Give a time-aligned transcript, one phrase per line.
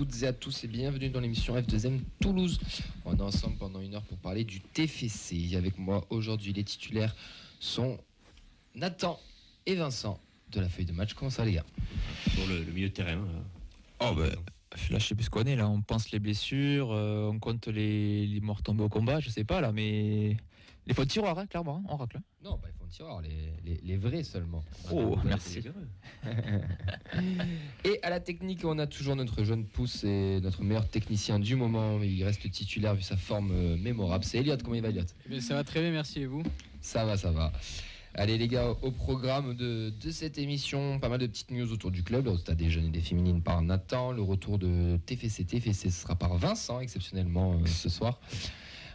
[0.00, 2.58] toutes et à tous et bienvenue dans l'émission F2M Toulouse.
[3.04, 5.54] On est ensemble pendant une heure pour parler du TFC.
[5.54, 7.14] Avec moi aujourd'hui, les titulaires
[7.58, 7.98] sont
[8.74, 9.20] Nathan
[9.66, 10.18] et Vincent
[10.52, 11.12] de la feuille de match.
[11.12, 11.66] Comment ça les gars?
[12.34, 13.18] Pour le, le milieu de terrain.
[13.18, 13.42] euh,
[14.00, 14.24] Oh bah,
[14.90, 17.68] là je sais plus ce qu'on est là, on pense les blessures, euh, on compte
[17.68, 20.38] les, les morts tombés au combat, je sais pas là, mais
[20.86, 22.16] les fautes tiroirs, hein, clairement, hein, on racle.
[22.18, 22.22] hein.
[22.42, 23.28] Non, bah, il faut en tiroir, les,
[23.64, 24.64] les, les vrais seulement.
[24.92, 25.62] Oh, merci.
[27.84, 31.56] Et à la technique, on a toujours notre jeune pouce et notre meilleur technicien du
[31.56, 31.98] moment.
[31.98, 34.24] mais Il reste titulaire vu sa forme euh, mémorable.
[34.24, 34.56] C'est Elliot.
[34.62, 36.42] Comment il va, Elliot Eh bien, ça va très bien, merci et vous?
[36.80, 37.52] Ça va, ça va.
[38.14, 41.92] Allez les gars, au programme de, de cette émission, pas mal de petites news autour
[41.92, 42.24] du club.
[42.24, 44.10] Le résultat des jeunes et des féminines par Nathan.
[44.12, 45.44] Le retour de TFC.
[45.44, 48.18] TFC, ce sera par Vincent exceptionnellement euh, ce soir.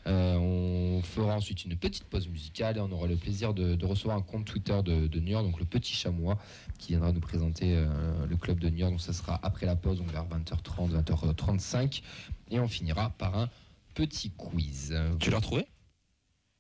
[0.07, 3.85] Euh, on fera ensuite une petite pause musicale et on aura le plaisir de, de
[3.85, 6.37] recevoir un compte Twitter de, de New York, donc le Petit Chamois,
[6.77, 8.91] qui viendra nous présenter euh, le club de New York.
[8.91, 12.03] Donc ça sera après la pause, donc vers 20h30, 20h35.
[12.51, 13.49] Et on finira par un
[13.95, 14.95] petit quiz.
[15.19, 15.65] Tu l'as retrouvé?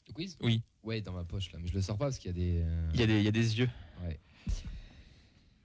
[0.07, 0.37] Le quiz?
[0.41, 0.63] Oui.
[0.83, 2.61] Ouais, dans ma poche là, mais je le sors pas parce qu'il y a des.
[2.63, 3.69] euh, il y, a des, il y a des yeux.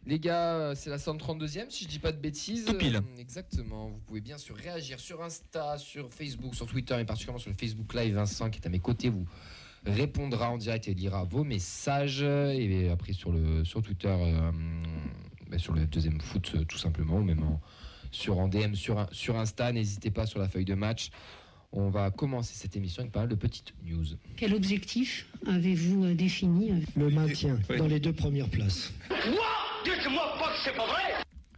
[0.06, 2.64] Les gars, euh, c'est la 132e, si je dis pas de bêtises.
[2.64, 2.96] Tout pile.
[2.96, 3.88] Euh, exactement.
[3.88, 7.56] Vous pouvez bien sûr réagir sur Insta, sur Facebook, sur Twitter, et particulièrement sur le
[7.56, 8.14] Facebook Live.
[8.14, 9.26] Vincent, qui est à mes côtés, vous
[9.84, 12.22] répondra en direct et lira vos messages.
[12.22, 14.50] Et après, sur, le, sur Twitter, euh,
[15.50, 17.60] bah, sur le deuxième foot, tout simplement, ou même en-
[18.10, 19.70] sur en DM sur, sur Insta.
[19.72, 21.10] N'hésitez pas sur la feuille de match.
[21.72, 24.04] On va commencer cette émission avec pas mal de petites news.
[24.36, 28.92] Quel objectif avez-vous défini Le maintien dans les deux premières places?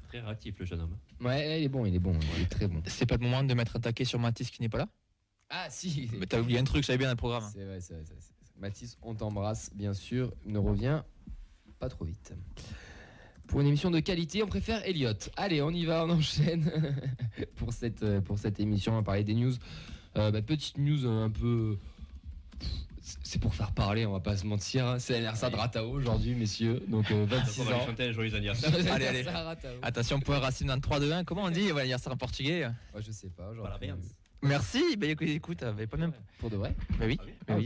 [0.08, 0.96] Très réactif le jeune homme.
[1.20, 2.82] Ouais, il est bon, il est bon, il est très bon.
[2.86, 4.88] C'est pas le moment de mettre un taquet sur Mathis qui n'est pas là?
[5.48, 7.44] Ah, si Mais T'as oublié un truc, j'avais bien le programme.
[7.52, 8.60] C'est vrai, c'est vrai, c'est vrai, c'est vrai.
[8.60, 10.32] Mathis, on t'embrasse, bien sûr.
[10.46, 11.04] Ne reviens
[11.78, 12.32] pas trop vite.
[13.48, 15.12] Pour une émission de qualité, on préfère Elliot.
[15.36, 16.70] Allez, on y va, on enchaîne
[17.56, 18.92] pour cette, euh, pour cette émission.
[18.92, 19.52] On va parler des news.
[20.16, 21.76] Euh, bah, petite news euh, un peu.
[23.02, 24.86] C'est pour faire parler, on va pas se mentir.
[24.86, 24.98] hein.
[25.00, 26.82] C'est l'anniversaire de Ratao aujourd'hui, messieurs.
[26.88, 28.12] Donc euh, 26 On va lui ans.
[28.12, 28.72] joyeux anniversaire.
[28.74, 29.06] Allez, allez.
[29.26, 29.72] Anniversaire.
[29.82, 32.66] Attention, point racine dans 3 2 1, comment on dit Ouais, hier c'est en portugais.
[32.66, 33.52] Ouais, je sais pas.
[33.54, 33.96] genre, Voilà, bien.
[34.44, 36.12] Merci, bah écoute, écoute, avait pas même.
[36.38, 37.16] Pour de vrai Bah oui,
[37.48, 37.60] Ah bah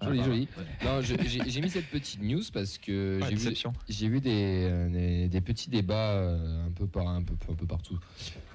[0.00, 0.06] Ah.
[0.06, 0.48] Joli, joli.
[0.84, 3.72] Non, je- j'ai j'ai mis cette petite news parce que Ouais, j'ai vu, déception.
[3.88, 7.54] J'ai vu des, euh, des, des petits débats euh, un peu par un peu, un
[7.54, 7.98] peu partout.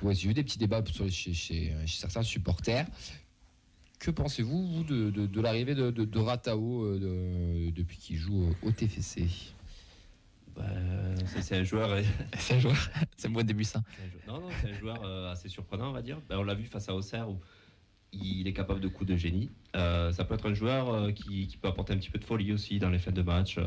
[0.01, 2.88] Ouais, j'ai vu des petits débats sur, chez, chez, chez certains supporters.
[4.00, 8.53] Que pensez-vous vous, de, de, de l'arrivée de, de, Ratao euh, de- depuis qu'il joue
[8.61, 9.25] au, TFC
[10.56, 10.63] Bah,
[11.28, 11.89] c'est- c'est un joueur.
[11.91, 12.01] euh,
[12.38, 12.75] C'est un joueur,
[13.17, 13.81] c'est bon début ça.
[14.28, 16.19] Non, non, c'est un joueur euh, assez surprenant, on va dire.
[16.29, 17.39] Bah, on l'a vu face à Auxerre où
[18.13, 19.50] il est capable de coups de génie.
[19.75, 22.23] Euh, ça peut être un joueur euh, qui, qui peut apporter un petit peu de
[22.25, 23.57] folie aussi dans les fins de match.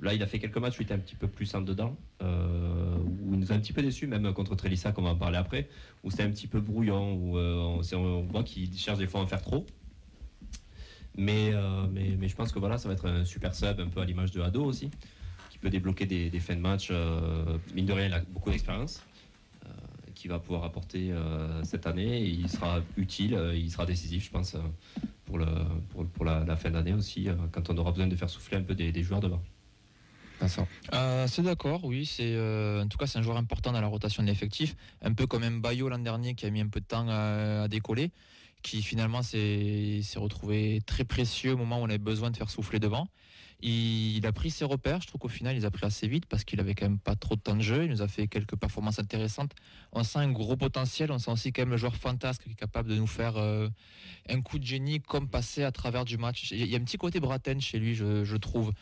[0.00, 1.96] Là, il a fait quelques matchs où il était un petit peu plus en dedans,
[2.22, 5.16] euh, où il nous a un petit peu déçus, même contre Trélissa, qu'on va en
[5.16, 5.68] parler après,
[6.04, 9.20] où c'était un petit peu brouillon, où euh, on, on voit qu'il cherche des fois
[9.20, 9.64] à en faire trop.
[11.16, 14.00] Mais, euh, mais, je pense que voilà, ça va être un super sub, un peu
[14.00, 14.90] à l'image de Ado aussi,
[15.48, 16.92] qui peut débloquer des, fins de match.
[17.74, 19.02] mine de rien, il a beaucoup d'expérience,
[20.14, 21.14] qui va pouvoir apporter
[21.62, 22.22] cette année.
[22.22, 24.56] Il sera utile, il sera décisif, je pense,
[25.24, 28.92] pour, la, fin d'année aussi, quand on aura besoin de faire souffler un peu des,
[28.92, 29.40] des joueurs devant.
[30.92, 32.10] Euh, c'est d'accord, oui.
[32.20, 35.26] Euh, en tout cas c'est un joueur important dans la rotation de l'effectif, un peu
[35.26, 38.10] comme un Bayo l'an dernier qui a mis un peu de temps à, décoller,
[38.62, 42.78] qui finalement s'est retrouvé très précieux au moment où on avait besoin de faire souffler
[42.78, 43.08] devant.
[43.62, 45.00] Il, a pris ses repères.
[45.00, 46.98] Je trouve qu'au final il les a pris assez vite parce qu'il avait quand même
[46.98, 47.84] pas trop de temps de jeu.
[47.84, 49.52] Il nous a fait quelques performances intéressantes.
[49.92, 51.10] On sent un gros potentiel.
[51.10, 53.68] On sent aussi quand même le joueur fantasque qui est capable de nous faire euh,
[54.28, 56.50] un coup de génie comme passer à travers du match.
[56.50, 58.72] Il y a un petit côté Braten chez lui, je trouve.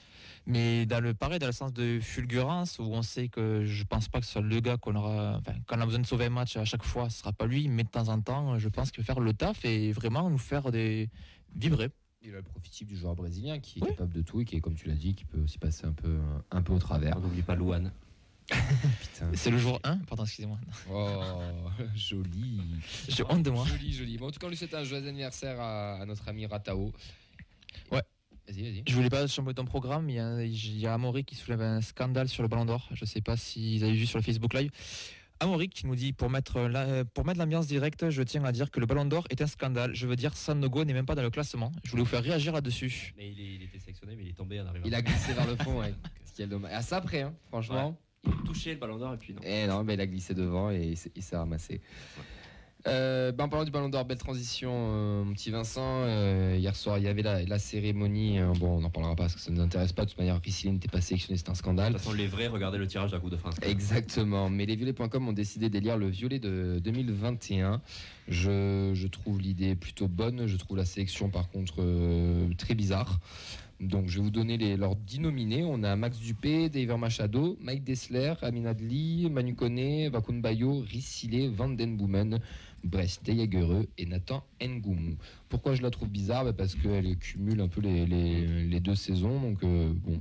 [0.46, 4.08] Mais dans le pareil, dans le sens de fulgurance, où on sait que je pense
[4.08, 5.36] pas que ce soit le gars qu'on aura.
[5.38, 7.46] Enfin, quand on a besoin de sauver un match à chaque fois, ce sera pas
[7.46, 10.28] lui, mais de temps en temps, je pense qu'il va faire le taf et vraiment
[10.28, 11.08] nous faire des
[11.56, 11.90] vibrer.
[12.22, 13.88] Il a le profil type du joueur brésilien qui est Oui.
[13.90, 15.92] capable de tout et qui est, comme tu l'as dit, qui peut aussi passer un
[15.92, 16.18] peu,
[16.50, 17.18] un peu au travers.
[17.20, 17.54] N'oublie pas.
[18.46, 19.30] Putain.
[19.32, 20.58] C'est le jour 1, pardon, excusez-moi.
[20.90, 21.22] Oh,
[21.94, 22.60] joli.
[23.08, 23.64] J'ai honte de moi.
[23.66, 24.18] Joli, joli.
[24.18, 26.92] Bon, en tout cas, on lui souhaite un joyeux anniversaire à, à notre ami Ratao.
[27.90, 28.02] Ouais.
[28.48, 28.82] Vas-y, vas-y.
[28.86, 31.62] Je voulais pas changer ton programme, il y a, il y a Amaury qui soulève
[31.62, 32.88] un scandale sur le Ballon d'Or.
[32.92, 34.70] Je sais pas si vous avez vu sur le Facebook Live.
[35.40, 38.70] Amaury qui nous dit pour mettre la- pour mettre l'ambiance directe, je tiens à dire
[38.70, 39.94] que le Ballon d'Or est un scandale.
[39.94, 41.72] Je veux dire, Sanogo n'est même pas dans le classement.
[41.84, 43.14] Je voulais vous faire réagir là-dessus.
[43.16, 44.86] Mais il, est- il était sélectionné, mais il est tombé en arrivant.
[44.86, 45.94] Il a glissé vers le fond, ouais.
[46.24, 46.72] Ce qui est dommage.
[46.72, 47.98] À ça après, hein, franchement.
[48.26, 49.40] Il a touché le ballon d'or et puis non.
[49.44, 51.80] Eh non, mais il a glissé devant et il s'est- il s'est ramassé.
[52.86, 56.02] Euh, ben, en parlant du Ballon d'Or, belle transition, euh, mon petit Vincent.
[56.04, 58.38] Euh, hier soir, il y avait la, la cérémonie.
[58.58, 60.04] bon, on n'en parlera pas parce que ça ne nous intéresse pas.
[60.04, 61.92] De toute manière, Ricci n'était pas sélectionné, c'est un De scandale.
[61.92, 63.54] toute façon, les vrais, regardez le tirage de la Coupe de France.
[63.62, 64.50] Exactement.
[64.50, 67.80] Mais les violets.com ont décidé d'élire le violet de 2021.
[68.28, 70.46] Je, je trouve l'idée plutôt bonne.
[70.46, 71.76] Je trouve la sélection, par contre,
[72.58, 73.18] très bizarre.
[73.80, 75.64] Donc, je vais vous donner les, leurs 10 nominés.
[75.64, 81.50] On a Max Dupé, David Machado, Mike Dessler, Amin Adli, Manu Kone, Vakun Bayo, Rissile,
[81.50, 82.40] Van Den Boomen,
[82.84, 85.16] Brest Dejagereux et Nathan Ngoumou.
[85.48, 86.44] Pourquoi je la trouve bizarre?
[86.44, 89.40] Bah, Parce qu'elle cumule un peu les, les- les deux saisons.
[89.40, 90.20] Donc, euh, bon.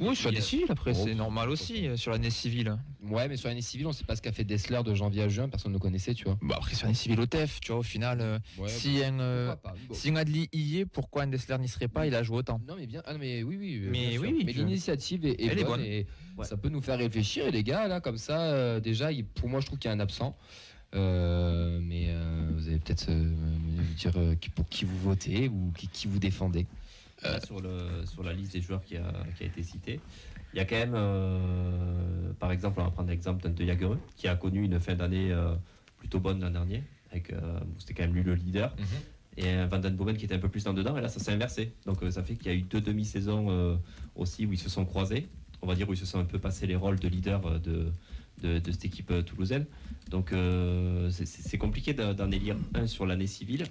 [0.00, 2.76] Oui, sur l'année civile, après, Oh, c'est normal aussi, euh, sur l'année civile.
[3.00, 5.28] Ouais, mais sur l'année civile, on sait pas ce qu'a fait Dessler de janvier à
[5.28, 5.48] juin.
[5.48, 6.36] Personne ne le connaissait, tu vois.
[6.42, 9.20] Bah, après, sur l'année civile au TEF, tu vois, au final, euh, Ouais, si, un,
[9.20, 9.94] euh, pourquoi pas Bon.
[9.94, 12.08] si un Adli y est, pourquoi un Dessler n'y serait pas?
[12.08, 12.60] Il a joué autant.
[12.66, 13.82] Non mais bien, ah, mais oui oui.
[13.88, 15.80] Mais oui, oui, mais l'initiative est, est Elle est bonne, bonne.
[15.86, 16.06] et
[16.36, 16.44] Ouais.
[16.44, 19.48] ça peut nous faire réfléchir et les gars là comme ça euh, déjà il- pour
[19.48, 20.36] moi je trouve qu'il y a un absent.
[20.94, 25.72] Euh, mais euh, vous allez peut-être euh, me dire euh, pour qui vous votez ou
[25.76, 26.66] qui, qui vous défendez.
[27.22, 29.98] Là, sur, le, sur la liste des joueurs qui a, qui a été citée,
[30.52, 34.28] il y a quand même, euh, par exemple, on va prendre l'exemple De Jagereux, qui
[34.28, 35.54] a connu une fin d'année euh,
[35.96, 36.82] plutôt bonne l'an dernier,
[37.14, 38.76] euh, c'était quand même lui le leader,
[39.38, 41.18] et un Van Den Boomen qui était un peu plus en dedans, et là ça
[41.18, 41.72] s'est inversé.
[41.86, 43.76] Donc euh, ça fait qu'il y a eu deux demi-saisons euh,
[44.16, 45.26] aussi où ils se sont croisés,
[45.62, 47.58] on va dire où ils se sont un peu passé les rôles de leader euh,
[47.58, 47.90] de,
[48.44, 49.64] de, de cette équipe euh, toulousaine.
[50.10, 53.64] Donc euh, c'est- compliqué d'en élire un sur l'année civile.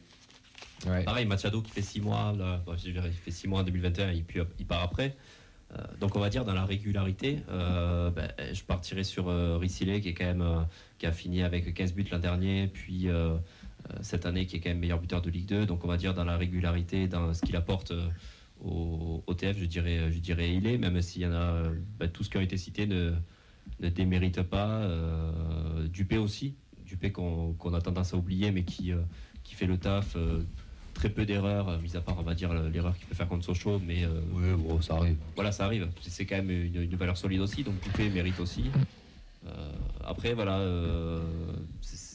[0.87, 1.03] Ouais.
[1.03, 3.63] Pareil, Machado qui fait 6 mois, là, bon, je dirais, il fait 6 mois en
[3.63, 5.15] 2021 et puis il part après.
[5.73, 10.01] Euh, donc on va dire dans la régularité, euh, ben, je partirai sur euh, Ricilé
[10.01, 10.65] qui est quand même
[10.97, 13.07] qui a fini avec 15 buts l'an dernier, puis
[14.01, 15.65] cette année qui est quand même meilleur buteur de Ligue 2.
[15.65, 17.93] Donc on va dire dans la régularité, dans ce qu'il apporte
[18.63, 21.63] au, au TF, je dirais, je dirais il est, même s'il y en a
[21.99, 23.13] ben, tous qui ont été cités ne,
[23.79, 24.67] ne déméritent pas.
[24.81, 26.55] Euh, Dupé aussi,
[26.85, 29.01] Dupé qu'on a tendance à oublier, mais qui, euh,
[29.43, 30.15] qui fait le taf.
[30.15, 30.43] euh,
[30.93, 33.43] très peu d'erreurs, euh, mis à part, on va dire, l'erreur qu'il peut faire contre
[33.43, 35.17] Sochaux, mais Ouais bon ça arrive.
[35.33, 35.89] voilà, ça arrive.
[36.01, 38.65] C'est- quand même une, une valeur solide aussi, donc Dupé mérite aussi.
[40.05, 40.59] Après, voilà,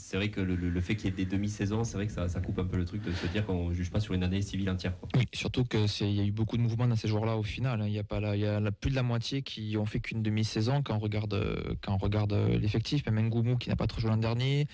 [0.09, 2.13] c'est vrai que le, le- le fait qu'il y ait des demi-saisons, c'est vrai que
[2.15, 4.23] ça, ça coupe un peu le truc de se dire qu'on juge pas sur une
[4.23, 4.99] année civile entière.
[4.99, 5.07] quoi.
[5.15, 7.43] Oui, surtout que c'est- il y a eu beaucoup de mouvements dans ces joueurs-là au
[7.43, 7.83] final.
[7.83, 7.87] hein.
[7.87, 9.85] Il y a pas la- il y a la- plus de la moitié qui ont
[9.85, 13.05] fait qu'une demi-saison quand on regarde quand on regarde l'effectif.
[13.05, 14.67] Même Ngoumou qui n'a pas trop joué l'an dernier,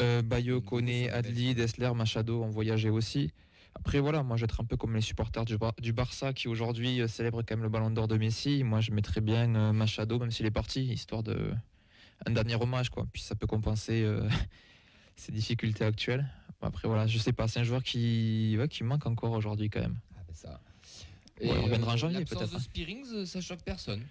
[0.00, 3.30] euh, Bayo, une Adli, Dessler, Machado ont voyagé aussi.
[3.74, 6.32] Après voilà, moi je vais être un peu comme les supporters du, Bar- du Barça
[6.32, 8.64] qui aujourd'hui euh, célèbrent quand même le Ballon d'Or de Messi.
[8.64, 11.52] Moi je mettrais bien euh, Machado même s'il est parti, histoire de
[12.26, 13.06] un dernier hommage quoi.
[13.12, 14.28] Puis ça peut compenser euh,
[15.16, 16.28] ces difficultés actuelles.
[16.60, 19.80] Après voilà, je sais pas, c'est un joueur qui ouais, qui manque encore aujourd'hui quand
[19.80, 19.98] même.
[20.14, 20.60] Ah, ben, ça.
[21.40, 22.60] Ouais, on reviendra en janvier, l'absence peut-être, de hein.
[22.60, 24.02] Spearings euh, ça choque personne.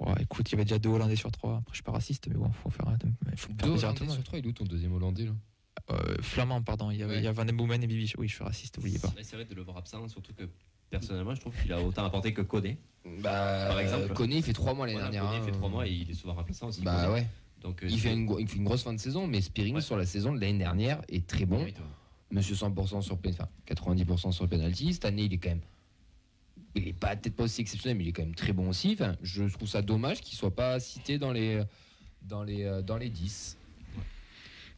[0.00, 1.56] Ouais, écoute, il y avait déjà deux Hollandais sur trois.
[1.56, 2.86] Après, je suis pas raciste, mais bon, faut faire,
[3.30, 4.92] il faut faire Deux plaisir à tout Hollandais sur trois, il est où ton deuxième
[4.92, 5.32] Hollandais là?
[5.90, 6.90] Euh, Flamand, pardon.
[6.90, 7.20] Il y, avait, Ouais.
[7.20, 8.12] il y a Van den Boomen et Bibi.
[8.18, 9.12] Oui, je suis raciste, n'oubliez pas.
[9.22, 10.48] C'est vrai de le voir absent, surtout que
[10.90, 12.78] personnellement, je trouve qu'il a autant apporté que Koné.
[13.20, 14.10] Bah Par exemple.
[14.10, 15.30] euh, Koné il fait trois mois l'année Voilà, dernière.
[15.32, 15.46] Koné hein.
[15.52, 16.82] fait 3 mois et il est souvent remplaçant aussi.
[16.82, 17.12] Bah Koné.
[17.14, 17.26] ouais.
[17.62, 19.76] Donc, euh, Il fait, une, gro- il fait une grosse fin de saison, mais Spearings
[19.76, 19.80] Ouais.
[19.80, 21.62] sur la saison de l'année dernière est très bon.
[21.62, 21.74] ouais.
[22.30, 24.92] Monsieur 100% sur enfin 90% sur penalty.
[24.92, 25.60] Cette année, il est quand même.
[26.74, 28.92] Il est pas peut-être pas aussi exceptionnel, mais il est quand même très bon aussi.
[28.94, 31.62] Enfin, je trouve ça dommage qu'il soit pas cité dans les
[32.22, 33.56] dans les euh, dans les 10.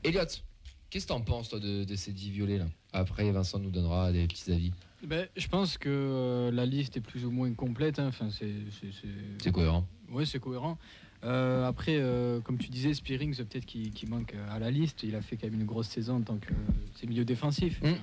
[0.04, 0.21] Elliot,
[0.90, 2.66] qu'est-ce que t'en penses toi de, de ces 10 violets là?
[2.92, 4.73] Après, Vincent nous donnera des petits avis.
[5.05, 7.99] Ben, je pense que euh, la liste est plus ou moins complète.
[7.99, 8.09] hein.
[8.09, 8.50] Enfin, c'est,
[8.81, 9.09] c'est, c'est-
[9.43, 9.87] C'est cohérent.
[10.11, 10.76] Ouais, c'est cohérent.
[11.25, 15.02] Euh, après, euh, comme tu disais, Spearings, peut-être qu'il qu'il manque à la liste.
[15.02, 16.52] Il a fait quand même une grosse saison en tant que
[16.95, 17.81] c'est milieu défensif.
[17.81, 17.87] Mm.
[17.87, 17.95] Ouais.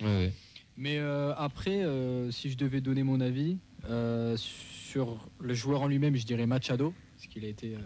[0.00, 0.32] Ouais, ouais.
[0.78, 0.98] Mais
[1.36, 1.82] après,
[2.30, 3.58] si je devais donner mon avis
[4.36, 7.76] sur le joueur en lui-même, je dirais Machado, parce qu'il a été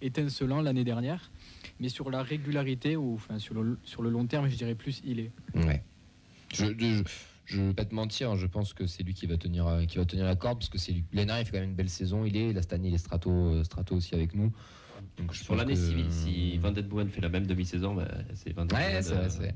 [0.00, 1.30] étincelant l'année dernière.
[1.80, 5.00] Mais sur la régularité, ou enfin sur le, sur le long terme, je dirais plus
[5.04, 5.30] il est.
[6.54, 6.66] Je,
[7.50, 9.98] je vais pas te mentir, je pense que c'est lui qui va tenir, euh, qui
[9.98, 11.04] va tenir la corde parce que c'est lui.
[11.12, 12.24] Dernière, il fait quand même une belle saison.
[12.24, 14.52] Il est, là, cette année, il est strato, euh, strato aussi avec nous.
[15.16, 17.94] Donc, je Sur pense l'année que- civile, si Van Den Boomen fait la même demi-saison,
[17.94, 19.54] bah, c'est Van Den Ouais, Boomen, c'est vrai, c'est vrai.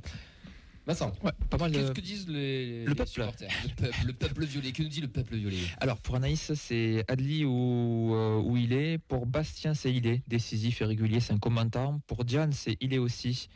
[0.86, 3.08] Vincent, Ouais, pas mal qu'est-ce que disent les, le les peuple.
[3.08, 3.48] supporters?
[3.64, 4.70] Le peuple, le peuple violet.
[4.72, 5.56] Que nous dit le peuple violet?
[5.80, 8.98] Alors, pour Anaïs, c'est Adli où, euh, où il est.
[8.98, 10.22] Pour Bastien, c'est il est.
[10.28, 11.96] Décisif et régulier, c'est un commentaire.
[12.06, 13.48] Pour Diane, c'est il est aussi.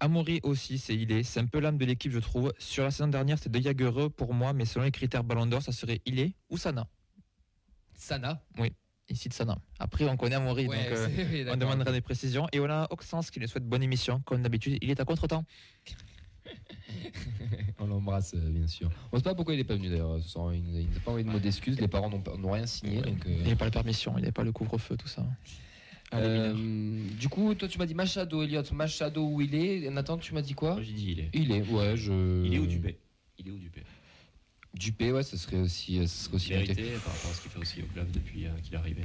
[0.00, 1.22] Amaury aussi, c'est il est.
[1.22, 2.52] C'est un peu l'âme de l'équipe, je trouve.
[2.58, 5.62] Sur la saison dernière, c'est De Jagereux pour moi, mais selon les critères Ballon d'Or,
[5.62, 6.86] ça serait il est ou Sana.
[7.96, 8.42] Sana.
[9.08, 9.58] Ici de Sana.
[9.78, 12.46] Après, on connaît Amaury, donc euh, oui, on demandera des précisions.
[12.52, 14.20] Et on a Oxens qui nous souhaite bonne émission.
[14.24, 15.44] Comme d'habitude, il est à contre-temps.
[17.78, 18.90] On l'embrasse, euh, bien sûr.
[19.12, 20.18] On ne sait pas pourquoi il n'est pas venu d'ailleurs.
[20.18, 21.80] Il nous a- il nous a pas envoyé de mots d'excuses.
[21.80, 23.00] Les parents n'ont rien signé.
[23.02, 25.26] Donc, euh, Il n'avait pas la permission, il n'avait pas le couvre-feu, tout ça.
[26.14, 26.54] Allez, Euh,
[27.18, 28.62] du coup, toi, tu m'as dit Machado, Elliot.
[28.72, 29.90] Machado, où il est?
[29.90, 30.78] Nathan, tu m'as dit quoi?
[30.82, 31.30] J'ai dit il est.
[31.34, 32.44] Il est, ouais, je.
[32.44, 32.98] Il est où Dupé?
[33.38, 33.82] Il est où Dupé?
[34.74, 36.72] Dupé, ouais, ce serait aussi, euh, ce serait aussi noté.
[36.72, 39.02] Vérité par rapport à ce qu'il fait aussi au club depuis euh, qu'il est arrivé.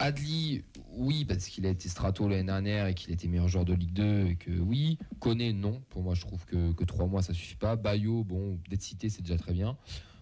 [0.00, 0.64] Adli,
[0.96, 3.92] oui, parce qu'il a été strato l'année dernière et qu'il était meilleur joueur de Ligue
[3.92, 4.98] 2 et que oui.
[5.20, 5.80] Koné, non.
[5.90, 7.76] Pour moi, je trouve que, que 3 mois, ça suffit pas.
[7.76, 9.76] Bayo, bon, d'être cité, c'est déjà très bien.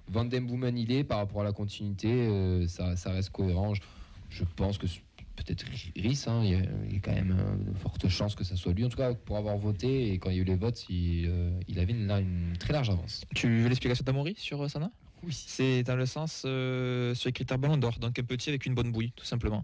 [0.08, 3.72] Van Den Boomen, il est, par rapport à la continuité, euh, ça, ça reste cohérent.
[3.72, 3.80] Je,
[4.28, 5.00] je pense que c'est
[5.44, 5.64] peut-être
[5.96, 8.44] Rhys, hein, il, y a, il y a quand même euh, de fortes chances que
[8.44, 8.84] ça soit lui.
[8.84, 11.26] En tout cas, pour avoir voté et quand il y a eu les votes, il,
[11.28, 13.22] euh, il avait une, très large avance.
[13.34, 14.90] Tu veux l'explication d'Amaury sur euh, Sana?
[15.22, 15.32] Oui.
[15.32, 18.74] C'est dans le sens euh, sur les critères ballon d'or, donc un petit avec une
[18.74, 19.62] bonne bouille, tout simplement.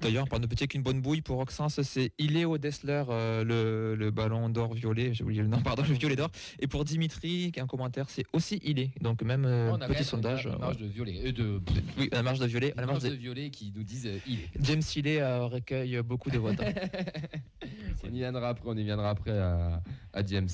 [0.00, 3.94] D'ailleurs, parlant de petit avec une bonne bouille, pour Roxance, c'est Iléo Dessler, euh, le,
[3.94, 6.30] le ballon d'or violet, j'ai oublié le nom, pardon, le violet d'or.
[6.60, 8.90] Et pour Dimitri, qui a un commentaire, c'est aussi Ilé.
[9.00, 10.46] Donc même euh, On a quand petit sondage.
[10.46, 11.20] une euh, marge de violet.
[11.26, 11.60] euh, de,
[11.98, 12.72] Oui, la marge de violet.
[12.76, 13.08] La marge de...
[13.10, 14.48] de violet qui nous disent euh, il est.
[14.60, 16.60] James Ilé recueille beaucoup de votes.
[16.60, 16.72] hein.
[18.04, 20.48] On y viendra après, on y viendra après à, à James.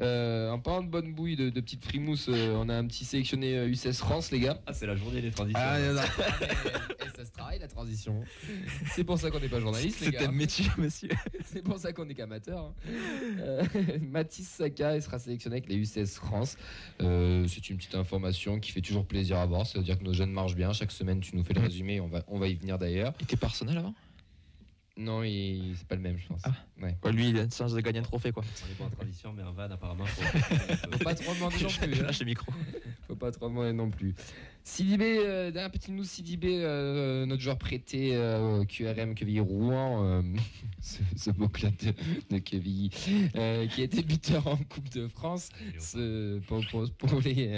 [0.00, 3.04] Euh, en parlant de bonne bouille, de, de petites frimousse, euh, on a un petit
[3.04, 4.58] sélectionné euh, UCS France, les gars.
[4.66, 5.60] Ah, c'est la journée des transitions.
[5.62, 6.00] Ah, non, non.
[7.06, 8.22] Et ça se travaille la transition.
[8.94, 10.28] C'est pour ça qu'on n'est pas journaliste, les C'est gars.
[10.28, 11.10] un métier, monsieur.
[11.44, 12.66] C'est pour ça qu'on est qu'amateur.
[12.66, 12.74] hein.
[13.40, 13.62] Euh,
[14.00, 16.56] Mathis Saka il sera sélectionné avec les UCS France.
[17.02, 19.66] Euh, c'est une petite information qui fait toujours plaisir à voir.
[19.66, 20.72] Ça veut dire que nos jeunes marchent bien.
[20.72, 21.66] Chaque semaine, tu nous fais le Mhm.
[21.66, 22.00] résumé.
[22.00, 23.12] On va, on va y venir d'ailleurs.
[23.20, 23.94] Il était personnel avant?
[24.98, 26.42] Non, il- c'est pas le même, je pense.
[26.44, 26.52] Ah.
[26.80, 26.94] Ouais.
[27.02, 28.44] Ouais, Lui, il a une chance de gagner un trophée, quoi.
[28.44, 30.04] On est pas en transition, mais en van, apparemment.
[30.04, 30.22] Faut...
[30.92, 31.98] Faut pas trop demander non plus.
[32.00, 32.02] hein.
[32.04, 32.52] Lâche le micro.
[33.08, 34.14] Faut pas trop demander non plus.
[34.64, 40.04] Sidibé, euh, dernière petite news Sidibé, euh, notre joueur prêté euh, au QRM Quevilly Rouen,
[40.04, 40.22] euh,
[40.82, 41.92] ce, ce beau club de,
[42.30, 42.90] de Quevilly,
[43.34, 47.48] euh, qui a été buteur en Coupe de France ce- pour, pour- pour les.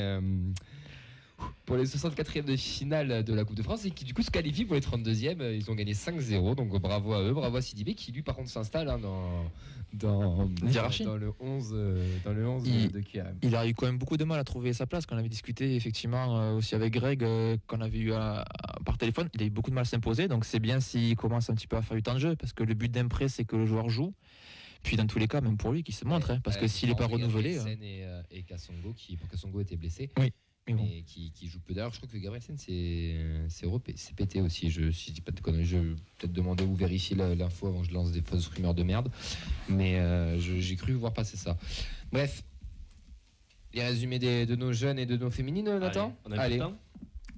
[1.67, 4.31] Pour les 64e de finale de la Coupe de France et qui du coup se
[4.31, 5.41] qualifient pour les 32e.
[5.41, 8.37] Euh, Ils ont gagné 5-0, donc bravo à eux, bravo à Sidibé qui lui par
[8.37, 9.45] contre s'installe hein, dans,
[9.93, 11.05] dans, Hiérarchie.
[11.05, 13.39] dans le 11, euh, dans le 11 Il- de QRM.
[13.43, 15.07] Il a eu quand même beaucoup de mal à trouver sa place.
[15.07, 18.81] Quand on avait discuté effectivement euh, aussi avec Greg, euh, qu'on avait eu à- à-
[18.85, 20.29] par téléphone, il a eu beaucoup de mal à s'imposer.
[20.29, 22.53] Donc c'est bien s'il commence un petit peu à faire du temps de jeu, parce
[22.53, 24.13] que le but d'un prêt, c'est que le joueur joue.
[24.83, 26.91] Puis dans tous les cas, même pour lui, qu'il se montre, hein, parce que s'il
[26.91, 27.55] n'est pas renouvelé.
[27.55, 30.29] Gabrielsen Et, euh, et Kassongo, qui, pour Kassongo était blessé, euh,
[30.67, 30.89] mais bon.
[31.07, 31.93] qui, qui joue peu d'ailleurs.
[31.93, 33.17] Je crois que Gabrielsen c'est
[33.49, 34.71] c'est repé- c'est pété aussi.
[34.71, 37.83] Je, si je dis pas de conneries, je vais peut-être demander ou vérifier l'info avant
[37.83, 39.11] que je lance des fausses rumeurs de merde.
[39.69, 41.57] Mais euh, j'ai cru voir passer ça.
[42.13, 42.43] Bref,
[43.73, 46.55] les résumés des- de nos jeunes et de nos féminines, Nathan Allez, on a Allez,
[46.57, 46.79] de temps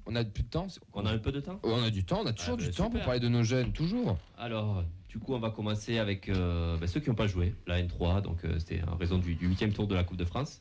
[0.09, 0.69] on a plus de temps.
[0.93, 2.67] On a un peu de temps on a du temps, on a toujours Ah, du
[2.67, 4.17] bah, temps pour parler de nos jeunes, toujours.
[4.39, 7.83] Alors, du coup, on va commencer avec euh, bah, ceux qui n'ont pas joué, la
[7.83, 10.61] N3, donc euh, c'était en raison du, 8 tour de la Coupe de France.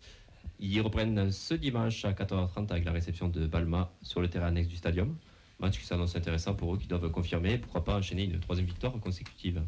[0.59, 4.67] Ils reprennent ce dimanche à 14h30 avec la réception de Balma sur le terrain annexe
[4.67, 5.15] du stadium.
[5.59, 8.93] Match qui s'annonce intéressant pour eux, qui doivent confirmer, pourquoi pas enchaîner une troisième victoire
[8.99, 9.61] consécutive.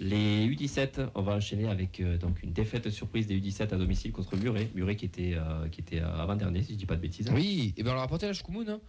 [0.00, 4.12] Les U17, on va enchaîner avec euh, donc une défaite surprise des U17 à domicile
[4.12, 4.70] contre Muret.
[4.74, 7.28] Muret qui était, euh, était avant-dernier, si je dis pas de bêtises.
[7.34, 8.80] Oui, et bien rapporté à la Shkumun, hein.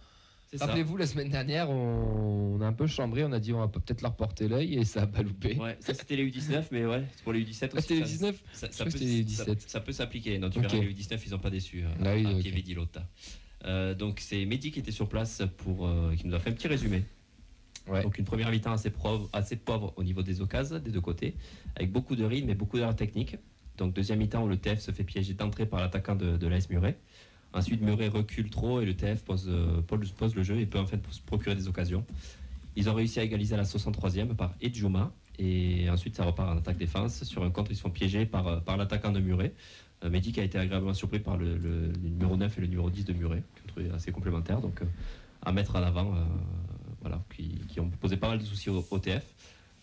[0.58, 3.68] Rappelez-vous, la semaine dernière, on, on a un peu chambré, on a dit on va
[3.68, 5.54] peut-être leur porter l'œil et ça a pas loupé.
[5.56, 7.82] Ouais, ça c'était les U19, mais ouais, c'est pour les U17 Ah, aussi.
[7.82, 9.60] c'était les ça- 19 Ça, ça peut, les ça- 17.
[9.70, 10.38] ça peut s'appliquer.
[10.38, 11.84] Non, tu verras, les U19, ils n'ont pas déçu.
[11.84, 12.40] euh, Ah oui, à ok.
[12.42, 13.06] Pieve di Lotta.
[13.66, 16.54] Euh, donc c'est Mehdi qui était sur place pour euh, qui nous a fait un
[16.54, 17.04] petit résumé.
[17.86, 18.02] Ouais.
[18.02, 21.36] Donc une première mi-temps assez, pauvre- assez pauvre au niveau des occasions des deux côtés,
[21.76, 23.36] avec beaucoup de rythme et beaucoup d'erreurs techniques.
[23.76, 26.68] Donc deuxième mi-temps où le TF se fait piéger d'entrée par l'attaquant de, de l'AS
[26.70, 26.98] Muret.
[27.52, 30.86] Ensuite Muret recule trop et le TF pose, euh, pose, le jeu et peut en
[30.86, 32.04] fait se procurer des occasions.
[32.76, 36.58] Ils ont réussi à égaliser à la 63e par Edjuma et ensuite ça repart en
[36.58, 37.24] attaque-défense.
[37.24, 39.52] Sur un contre ils sont piégés par, euh, l'attaquant de Muret.
[40.04, 41.58] Euh, Mehdi qui a été agréablement surpris par le,
[42.02, 44.60] numéro 9 et le numéro 10 de Muret, que je trouvais assez complémentaires.
[44.60, 44.86] Donc euh,
[45.42, 46.24] à mettre en avant, euh,
[47.00, 49.24] voilà, qui, qui ont posé pas mal de soucis au, TF.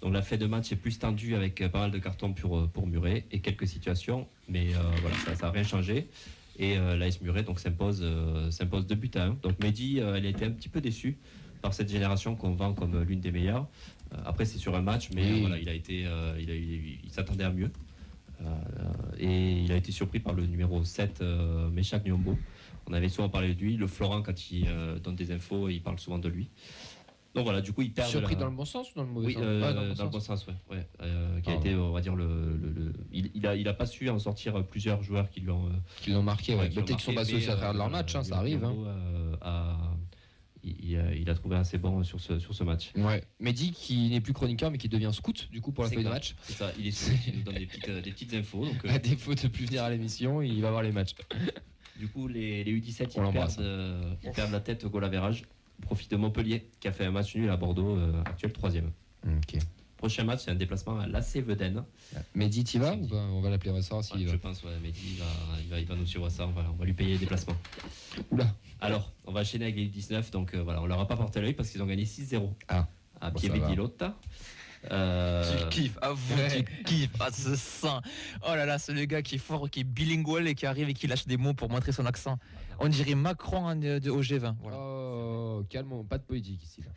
[0.02, 2.88] Donc la fin de match est plus tendue avec pas mal de cartons pour, pour
[2.88, 4.68] Muret et quelques situations, mais
[5.02, 6.08] voilà, ça n'a rien changé.
[6.60, 9.38] Et euh, l'AS Muret donc s'impose euh, s'impose 2 buts à 1.
[9.44, 11.18] Donc Mehdi, euh, elle a été un petit peu déçue
[11.62, 13.68] par cette génération qu'on vend comme l'une des meilleures.
[14.26, 15.42] Après c'est sur un match, mais Oui.
[15.42, 16.06] voilà, il a été,
[16.40, 16.50] il,
[17.04, 17.72] il s'attendait à mieux.
[19.20, 22.38] Et il a été surpris par le numéro 7, euh, Meshak Nyombo.
[22.88, 23.76] On avait souvent parlé de lui.
[23.76, 24.68] Le Florent, quand il
[25.04, 26.48] donne des infos, il parle souvent de lui.
[27.38, 28.10] Donc voilà, du coup, il perd.
[28.10, 30.10] Surpris dans le bon sens ou dans le mauvais Oui, sens euh, Ah, dans, le
[30.10, 30.54] bon sens, ouais.
[30.72, 30.88] ouais.
[31.02, 32.26] Euh, qui a Ah, été, on va dire, le.
[32.58, 35.50] le- le- il, il a, il a pas su en sortir plusieurs joueurs qui lui
[35.52, 35.68] ont.
[35.68, 36.70] euh, Qui l'ont marqué, ouais.
[36.70, 38.24] l'ont Peut-être qu'ils sont marqué, pas associés mais, à travers de leur euh, match, hein,
[38.24, 38.64] ça arrive.
[38.64, 38.76] hein.
[39.44, 39.74] euh,
[40.64, 42.92] il, a, il a trouvé assez bon sur ce, sur ce match.
[42.96, 43.24] Ouais.
[43.40, 46.10] Mehdi qui n'est plus chroniqueur mais qui devient scout du coup pour la feuille de
[46.10, 46.36] match.
[46.42, 48.66] C'est ça, il est sur il nous donne des petites, euh, des petites infos.
[48.66, 51.14] Donc, euh, À défaut de plus venir à l'émission, il va voir les matchs.
[51.98, 55.10] Du coup, les, les U17, On ils perdent, euh, ils perdent la tête au goal.
[55.82, 58.92] Profite de Montpellier, qui a fait un match nul à Bordeaux, euh, actuel troisième.
[59.26, 59.60] Ok.
[59.98, 61.84] Prochain match, c'est un déplacement à l'AC Veden.
[62.36, 64.78] Mehdi, t'y vas ou On va l'appeler, on va savoir s'il Ouais, je pense, ouais,
[64.84, 65.26] Mehdi, il va,
[65.64, 67.56] il, va, il va nous suivre ça, on va, on va lui payer les déplacements.
[68.32, 68.48] Oula.
[68.80, 71.42] Alors, on va enchaîner avec les 19, donc euh, voilà, on leur a pas porté
[71.42, 72.88] l'œil parce qu'ils ont gagné 6-0 Ah.
[73.22, 74.16] à Bon, Pieve di Lotta.
[74.92, 76.64] Euh, Tu kiffes, avoue, Ouais.
[76.64, 78.00] tu kiffes, ah, ce sang.
[78.48, 80.90] Oh là là, c'est le gars qui est fort, qui est bilingual et qui arrive
[80.90, 82.38] et qui lâche des mots pour montrer son accent.
[82.80, 84.56] On dirait Macron en, euh, de- au G20.
[84.62, 84.78] Voilà.
[84.80, 86.82] Oh, calme, pas de politique ici.
[86.82, 86.92] Là.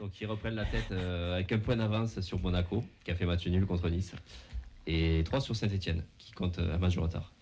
[0.00, 3.24] Donc ils reprennent la tête euh, avec un point d'avance sur Monaco, qui a fait
[3.26, 4.12] match nul contre Nice,
[4.86, 7.32] et 3 sur Saint-Etienne, qui compte euh, un match de retard.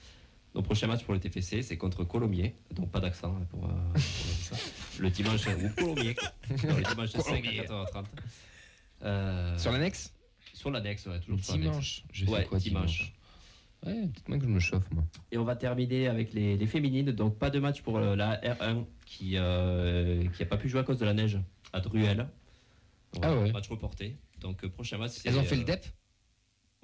[0.55, 3.69] Donc prochain match pour le TFC, c'est contre Colomiers, donc pas d'accent hein, pour, euh,
[3.93, 4.05] pour dire
[4.43, 4.57] ça.
[5.01, 6.15] le dimanche, ou Colomiers,
[6.51, 7.61] le dimanche 5 à Colomiers.
[7.63, 8.05] 14h30.
[9.05, 10.13] Euh, Sur l'annexe?
[10.55, 11.71] sur l'annexe, ouais, toujours sur l'annexe.
[11.71, 12.03] Dimanche.
[12.13, 12.99] Je Ouais, quoi dimanche.
[12.99, 13.13] dimanche
[13.85, 15.05] Ouais, peut-être que je me chauffe, moi.
[15.33, 17.11] Et on va terminer avec les, les féminines.
[17.13, 20.81] Donc pas de match pour euh, la R1 qui euh, qui a pas pu jouer
[20.81, 21.39] à cause de la neige
[21.73, 22.29] à Druel.
[23.15, 23.51] Donc, Ah ouais.
[23.53, 24.17] Match reporté.
[24.41, 25.15] Donc euh, prochain match.
[25.25, 25.85] Elles ont fait euh, le DEP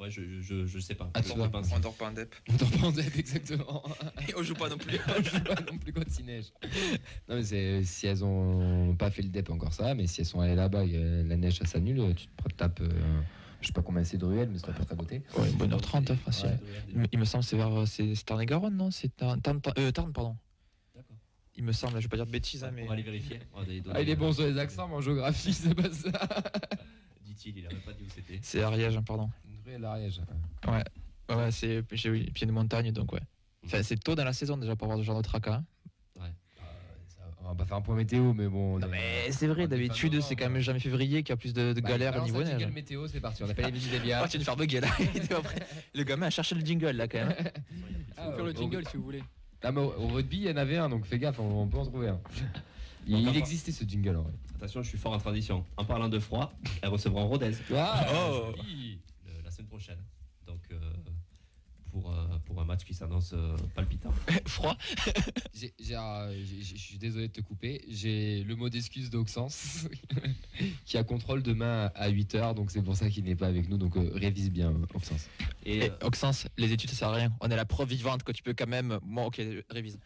[0.00, 1.10] Ouais, je, je, je sais pas.
[1.14, 1.68] Ah, tu vois, pense.
[1.80, 2.32] dort pas en dep.
[2.48, 3.82] On dort pas en DEP, exactement.
[4.28, 4.96] Et on joue pas non plus.
[5.08, 6.52] On joue pas non plus quand il neige.
[7.28, 9.96] Non, mais c'est, si elles ont pas fait le DEP, encore ça.
[9.96, 12.80] Mais si elles sont allées là-bas et la neige, ça s'annule, tu te tapes.
[12.80, 13.20] euh,
[13.60, 15.22] je sais pas combien c'est de ruelles, mais c'est pas à côté.
[15.36, 16.50] Ouais, bonne heure 30, Et- facile.
[16.50, 16.58] ouais,
[16.92, 18.90] Il me- Il me semble que c'est vers c'est c'est Tarn-et-Garonne, non?
[18.90, 20.36] C'est Tarn, Tarn- Tarn- euh, Tarn, pardon.
[20.94, 21.16] D'accord.
[21.56, 22.84] Il me semble, je vais pas dire de bêtises, hein, mais.
[22.84, 23.40] On va aller vérifier.
[23.52, 26.10] Va aller Ah, il est bon sur les accents, mais en géographie, c'est pas ça.
[27.24, 28.38] Dit-il, il a même pas dit où c'était.
[28.42, 29.30] C'est Ariège, hein, pardon.
[29.48, 30.20] Une ruelle Ariège.
[30.66, 30.84] Ouais,
[31.36, 33.20] ouais, c'est pied de montagne, donc ouais.
[33.64, 35.54] Enfin, c'est tôt dans la saison déjà pour avoir ce genre de tracas.
[35.56, 35.64] hein.
[37.50, 38.78] On va pas faire un point météo, mais bon.
[38.78, 41.72] Non, mais c'est vrai, d'habitude, c'est quand même jamais février qu'il y a plus de,
[41.72, 42.58] de Bah, galères au niveau neige.
[42.60, 43.42] jingle météo, c'est parti.
[43.42, 44.20] On appelle les Midi Delia.
[44.22, 44.88] Ah, tu viens de faire bugger là.
[45.38, 45.56] Après,
[45.94, 47.34] le gamin a cherché le jingle là quand même.
[48.18, 49.22] Ah, Faire le jingle si vous voulez.
[49.62, 51.78] Ah, mais au, rugby, il y en avait un, donc fais gaffe, on, on peut
[51.78, 52.20] en trouver un.
[53.06, 54.32] Il, existait ce jingle en vrai.
[54.56, 55.64] Attention, je suis fort en transition.
[55.76, 58.52] En parlant de froid, elles recevront Rodez Ah, Oh.
[58.56, 58.98] joli.
[59.24, 59.98] le- la semaine prochaine.
[60.46, 60.76] Donc euh,
[61.90, 64.12] pour, euh, pour un match qui s'annonce euh, palpitant.
[64.46, 64.77] Froid.
[65.55, 67.85] J'ai, euh, j'ai- Je suis désolé de te couper.
[67.88, 69.88] J'ai le mot d'excuse d'Oxens
[70.85, 73.77] qui a contrôle demain à 8h, donc c'est pour ça qu'il n'est pas avec nous.
[73.79, 75.29] Donc euh, révise bien, Oxens.
[75.64, 77.33] Et Et euh, Oxens, les études ça sert à rien.
[77.40, 78.98] On est la preuve vivante que tu peux quand même.
[79.03, 79.98] Bon, ok, révise.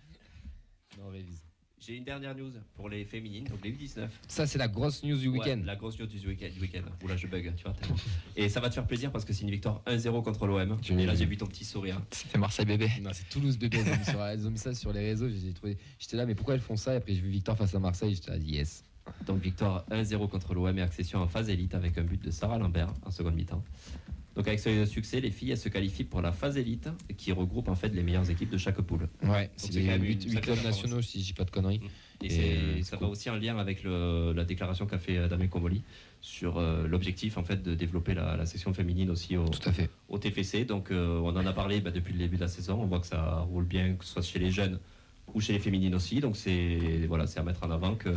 [0.98, 1.42] Non, révise.
[1.84, 4.08] J'ai une dernière news pour les féminines, donc les U19.
[4.28, 5.60] Ça, c'est la grosse news du Ouais, week-end.
[5.64, 6.48] la grosse news du week-end.
[6.60, 6.82] week-end.
[7.02, 7.72] Oula, je bug, tu vois.
[7.72, 7.96] tellement.
[8.36, 10.76] Et ça va te faire plaisir parce que c'est une victoire 1-0 contre l'OM.
[10.90, 12.00] Et là, j'ai vu ton petit sourire.
[12.10, 12.88] C'est Marseille bébé.
[13.00, 13.78] Non, c'est Toulouse bébé.
[13.84, 15.28] Elles ont, mis sur- elles ont mis ça sur les réseaux.
[15.28, 15.76] J'ai trouvé.
[15.98, 16.94] J'étais là, mais pourquoi elles font ça?
[16.94, 18.14] Et après, j'ai vu Victor face à Marseille.
[18.14, 18.84] J'étais là, yes.
[19.26, 22.58] Donc victoire 1-0 contre l'OM et accession en phase élite avec un but de Sarah
[22.58, 23.64] Lambert en seconde mi-temps.
[24.36, 27.68] Donc avec ce succès, les filles elles se qualifient pour la phase élite qui regroupe
[27.68, 29.08] en fait les meilleures équipes de chaque poule.
[29.22, 31.44] Ouais, c'est c'est les quand même 8, une sacrée clubs nationaux, si je dis pas
[31.44, 31.80] de conneries.
[32.22, 33.08] Et, Et, euh, ça c'est va cool.
[33.08, 35.82] aussi en lien avec le- la déclaration qu'a fait euh, Damien Comoli
[36.22, 39.72] sur euh, l'objectif en fait de développer la, la section féminine aussi au, Tout à
[39.72, 39.90] fait.
[40.08, 40.64] au TFC.
[40.64, 42.80] Donc euh, on en a parlé bah, depuis le début de la saison.
[42.80, 44.78] On voit que ça roule bien, que ce soit chez les jeunes
[45.34, 46.20] ou chez les féminines aussi.
[46.20, 48.08] Donc c'est voilà, c'est à mettre en avant que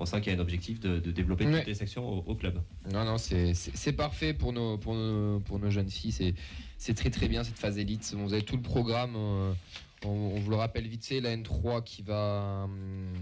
[0.00, 1.58] on sent qu'il y a un objectif de, de développer Ouais.
[1.58, 2.60] toutes les sections au, au club.
[2.92, 6.34] Non, non, c'est parfait pour nos, pour nos, pour nos jeunes filles.
[6.78, 8.14] C'est- très très bien cette phase élite.
[8.16, 9.12] Vous avez tout le programme.
[9.14, 9.52] euh,
[10.06, 13.12] on, on vous le rappelle vite fait, la N3 qui va, hum,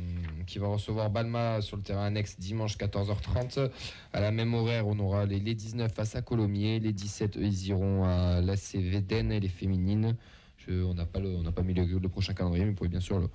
[0.47, 3.69] qui va recevoir Balma sur le terrain annexe dimanche 14h30.
[4.12, 6.79] À la même horaire, on aura les, les 19 face à Colomiers.
[6.79, 10.17] Les 17, eux, ils iront à l'AC Veden et les féminines.
[10.59, 12.77] Je- on n'a pas, le- on n'a pas mis le, le prochain calendrier, mais vous
[12.77, 13.29] pouvez bien sûr le,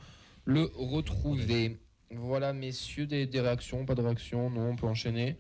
[0.46, 1.78] le retrouver.
[2.18, 5.38] Voilà, messieurs, des, des réactions, pas de réactions Non, on peut enchaîner.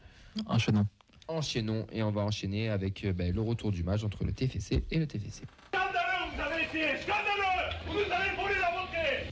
[0.48, 0.86] Enchaînons.
[1.28, 4.84] Enchaînons et on va enchaîner avec euh, ben, le retour du match entre le TFC
[4.92, 5.44] et le TFC.
[5.74, 9.30] Scandaleux, vous avez été scandaleux Vous nous avez volé la montée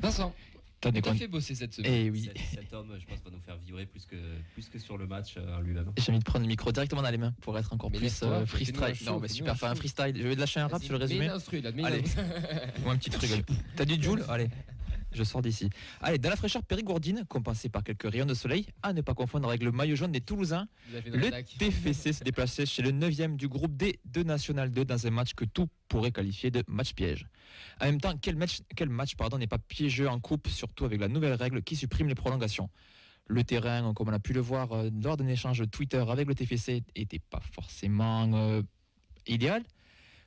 [0.00, 0.34] Vincent,
[0.80, 1.18] T'as des t'as comptes.
[1.18, 1.92] fait bosser cette semaine.
[1.92, 2.30] Eh oui.
[2.52, 4.16] Cet, cet homme, je pense, va nous faire vibrer plus que,
[4.54, 5.90] plus que sur le match euh, lui-même.
[5.98, 8.22] J'ai envie de prendre le micro directement dans les mains pour être encore Mais plus
[8.22, 8.94] euh, freestyle.
[8.94, 10.14] show, Non, mais super, faire un freestyle.
[10.16, 11.28] Je vais lâcher un rap sur le résumé.
[11.84, 12.04] Allez.
[12.84, 13.30] Ou un petit truc.
[13.76, 14.48] T'as du Joule Allez.
[15.16, 15.70] Je sors d'ici.
[16.02, 19.48] Allez, dans la fraîcheur périgourdine, compensée par quelques rayons de soleil, à ne pas confondre
[19.48, 20.68] avec le maillot jaune des Toulousains,
[21.06, 21.56] le attaque.
[21.58, 25.32] TFC s'est déplacé chez le 9e du groupe D de National 2 dans un match
[25.32, 27.26] que tout pourrait qualifier de match piège.
[27.80, 31.00] En même temps, quel match, quel match pardon, n'est pas piégeux en coupe, surtout avec
[31.00, 32.68] la nouvelle règle qui supprime les prolongations?
[33.26, 36.34] Le terrain, comme on a pu le voir euh, lors d'un échange Twitter avec le
[36.34, 38.62] TFC, était pas forcément euh,
[39.26, 39.62] idéal.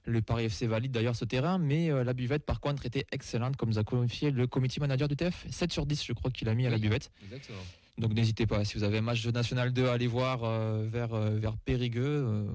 [0.10, 3.56] Le Paris FC valide d'ailleurs ce terrain, mais euh, la buvette par contre était excellente,
[3.58, 5.46] comme nous a confié le comité manager du TF.
[5.52, 7.12] 7 sur 10, je crois qu'il a mis à la buvette.
[7.24, 7.60] Exactement.
[8.00, 10.88] Donc n'hésitez pas, si vous avez un match de National 2 à aller voir euh,
[10.90, 12.48] vers, euh, vers Périgueux,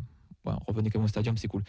[0.44, 1.62] ouais, revenez quand même au stadium, c'est cool.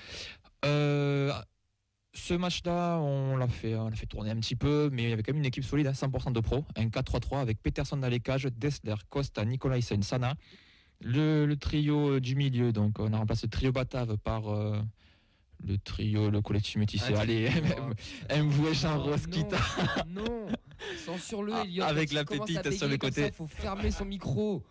[0.64, 5.22] Ce match-là, on l'a fait, on fait tourner un petit peu, mais il y avait
[5.22, 8.22] quand même une équipe solide, hein, 100% de pro, un 4-3-3 avec Peterson dans les
[8.22, 10.34] cages, Dessler, Costa, Nicolaisen, Sana.
[11.02, 14.44] Le, le trio du milieu, donc on a remplacé le trio Batave par
[15.66, 17.14] le trio, le collectif métissé.
[17.16, 19.58] Ah, Allez, tu- MV Jean Oh, Rosquita.
[20.10, 20.48] Non,
[21.06, 23.24] censure-le, Ah, avec il la pépite sur le comme côté.
[23.26, 24.64] ça, faut fermer son micro.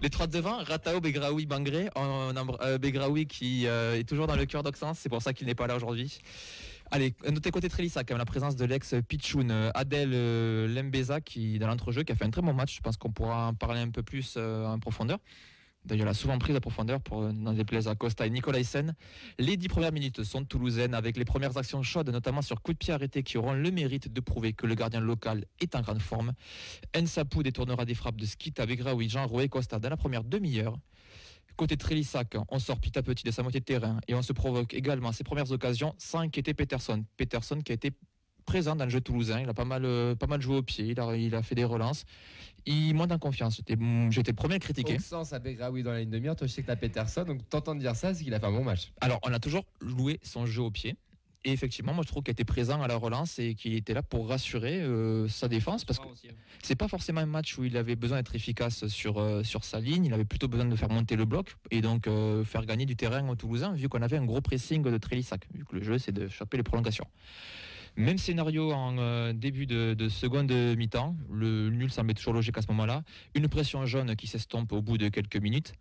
[0.00, 1.88] Les trois de devant, Ratao, Begraoui, Bangré.
[1.96, 5.56] Euh, Begraoui qui euh, est toujours dans le cœur d'Oxens, c'est pour ça qu'il n'est
[5.56, 6.20] pas là aujourd'hui.
[6.92, 11.20] Allez, notez côté Trélissa, quand même la présence de l'ex Pichoun, euh, Adèle euh, Lembeza,
[11.20, 12.76] qui dans l'entrejeu, qui a fait un très bon match.
[12.76, 15.18] Je pense qu'on pourra en parler un peu plus euh, en profondeur.
[15.86, 18.30] D'ailleurs, elle a souvent pris la profondeur pour euh, dans des plaisirs à Costa et
[18.30, 18.94] Nicolas Hyssen.
[19.38, 22.78] Les dix premières minutes sont toulousaines avec les premières actions chaudes, notamment sur coup de
[22.78, 26.02] pied arrêté, qui auront le mérite de prouver que le gardien local est en grande
[26.02, 26.32] forme.
[26.96, 30.76] Ensapou détournera des frappes de Skita, Begraoui, Jean Rouet, Costa dans la première demi-heure.
[31.56, 34.34] Côté Trélissac, on sort petit à petit de sa moitié de terrain et on se
[34.34, 37.04] provoque également ses premières occasions sans inquiéter Peterson.
[37.16, 37.92] Peterson qui a été
[38.44, 41.42] présent dans le jeu toulousain, il a pas mal, euh, joué au pied, il a
[41.42, 42.04] fait des relances.
[42.66, 43.56] Il monte en confiance.
[43.56, 43.76] J'étais
[44.10, 44.96] j'étais le premier à le critiquer.
[44.96, 47.48] Auxence à Begraoui dans la ligne de mire, toi je sais que t'as Peterson, donc
[47.48, 48.92] t'entends dire ça, c'est qu'il a fait un bon match.
[49.00, 50.96] Alors, on a toujours loué son jeu au pied.
[51.46, 54.02] Et effectivement, moi je trouve qu'il était présent à la relance et qu'il était là
[54.02, 56.06] pour rassurer euh, sa défense parce que
[56.60, 59.78] c'est pas forcément un match où il avait besoin d'être efficace sur, euh, sur sa
[59.78, 62.84] ligne, il avait plutôt besoin de faire monter le bloc et donc euh, faire gagner
[62.84, 65.84] du terrain aux Toulousains vu qu'on avait un gros pressing de Trélissac, vu que le
[65.84, 67.06] jeu c'est de choper les prolongations.
[67.96, 72.62] Même scénario en euh, début de, de seconde mi-temps, le nul semblait toujours logique à
[72.62, 73.02] ce moment-là,
[73.34, 75.72] une pression jaune qui s'estompe au bout de quelques minutes.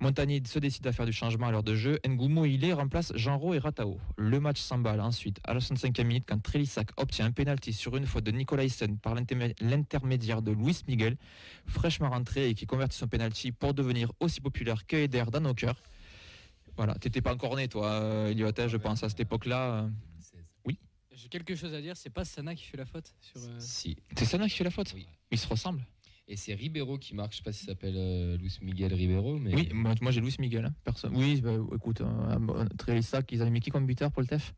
[0.00, 1.98] Montagnier se décide à faire du changement à l'heure de jeu.
[2.06, 3.98] Ngumo il remplace Jean-Ro et Ratao.
[4.18, 8.04] Le match s'emballe ensuite à la 65e minute quand Trélissac obtient un pénalty sur une
[8.06, 11.16] faute de Nicolas Hyssen par l'intermé- l'intermédiaire de Luis Miguel,
[11.66, 15.54] fraîchement rentré et qui convertit son pénalty pour devenir aussi populaire que Eder dans nos
[15.54, 15.80] cœurs.
[16.76, 19.88] Voilà, t'étais pas encore né toi, euh, Elliot, hein, je pense à cette époque-là.
[21.14, 23.40] J'ai quelque chose à dire, c'est pas Sana qui fait la faute sur.
[23.40, 23.96] euh, Si.
[24.16, 25.06] C'est Sana qui fait la faute Oui.
[25.30, 25.84] Ils se ressemblent.
[26.28, 29.54] Et c'est Ribeiro qui marque, je sais pas s'il s'appelle euh, Luis Miguel Ribeiro, mais.
[29.54, 30.64] Oui, moi, moi, j'ai Luis Miguel.
[30.64, 31.14] hein, personne.
[31.16, 34.54] Oui, bah, écoute, euh, euh, Trélissac, ils avaient mis qui comme buteur pour le TEF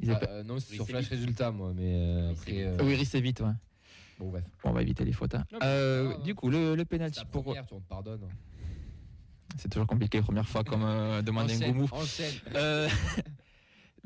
[0.00, 0.86] Ils Ah, euh, non, c'est sur.
[0.86, 2.62] Flash Résultat, moi, mais euh, après.
[2.62, 3.52] euh, Oui, Rissé vite, ouais.
[4.18, 4.44] Bon, bref.
[4.62, 5.34] Bon, on va éviter les fautes.
[5.34, 5.44] hein.
[5.50, 6.34] Non, Euh, du hein.
[6.34, 7.42] coup, le, le penalty la pour.
[7.42, 8.28] première, tu on te pardonne.
[9.58, 11.88] C'est toujours compliqué, première fois, comme euh, demande un Enchaîne, Ngoumou.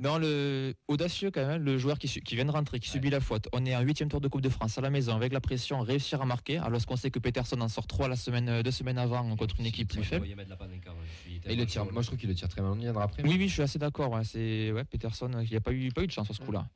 [0.01, 3.49] dans le audacieux quand même, le joueur qui, vient de rentrer, qui subit la faute.
[3.53, 5.81] On est en huitième tour de Coupe de France à la maison avec la pression,
[5.81, 6.57] réussir à marquer.
[6.59, 9.67] Alors qu'on sait que Peterson en sort trois la semaine, deux semaines avant contre une
[9.67, 10.27] équipe plus faible?
[11.49, 11.85] Il le tire.
[11.93, 12.71] Moi, je trouve qu'il le tire très mal.
[12.73, 13.23] On y viendra après.
[13.23, 14.11] Oui, oui, je suis assez d'accord.
[14.11, 16.41] ouais, c'est ouais, Peterson, il n'y a pas eu, pas eu de chance sur ce
[16.41, 16.67] coup-là.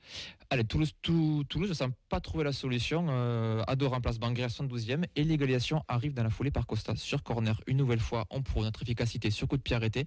[0.51, 3.07] Allez, Toulouse, Tou- Toulouse ne semble pas trouver la solution.
[3.09, 7.23] Euh, Ado remplace Bangré à 72e et l'égalisation arrive dans la foulée par Costa sur
[7.23, 7.59] corner.
[7.67, 10.07] Une nouvelle fois, on prouve notre efficacité sur coup de pied arrêté.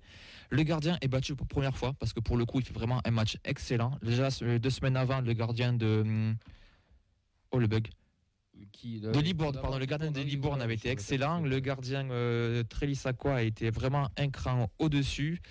[0.50, 3.02] Le gardien est battu pour première fois parce que pour le coup, il fait vraiment
[3.08, 3.98] un match excellent.
[4.02, 6.36] Déjà deux semaines avant, le gardien de hum,
[7.52, 7.88] oh le bug
[8.72, 11.41] Qui, de Libourne, pardon, le gardien de Libourne avait été excellent.
[11.41, 12.63] Le gardien euh,
[13.26, 15.41] a été vraiment un cran au-dessus.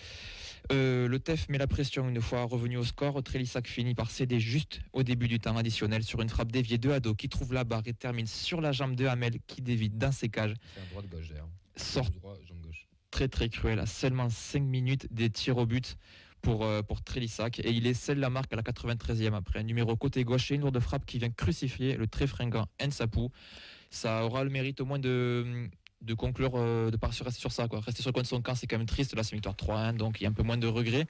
[0.73, 3.23] Euh, le TEF met la pression une fois revenu au score.
[3.23, 6.90] Trélissac finit par céder juste au début du temps additionnel sur une frappe déviée de
[6.90, 10.12] Ado qui trouve la barre et termine sur la jambe de Hamel qui dévie dans
[10.12, 10.55] ses cages.
[10.75, 11.49] C'est un droit de gauche d'ailleurs.
[11.77, 12.88] Sort Droit, jambe gauche.
[13.11, 15.97] très très cruel à seulement 5 minutes des tirs au but
[16.47, 19.97] pour, euh, pour Trélissac et il scelle la marque à la 93e après un numéro
[19.97, 23.33] côté gauche et une lourde frappe qui vient crucifier le très fringant Ensapou.
[23.91, 25.69] Ça aura le mérite au moins de,
[26.03, 27.67] de conclure, euh, de partir rester sur ça.
[27.67, 27.81] Quoi.
[27.81, 29.17] Rester sur le coin de son camp, c'est quand même triste.
[29.17, 31.09] Là, c'est une victoire 3-1, donc il y a un peu moins de regrets.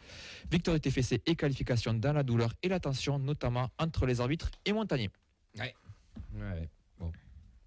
[0.51, 4.51] Victoire de TFC et qualification dans la douleur et la tension, notamment entre les arbitres
[4.65, 5.11] et Montagnier.
[5.59, 5.75] Ouais,
[6.35, 6.71] ouais.
[6.99, 7.13] Bon.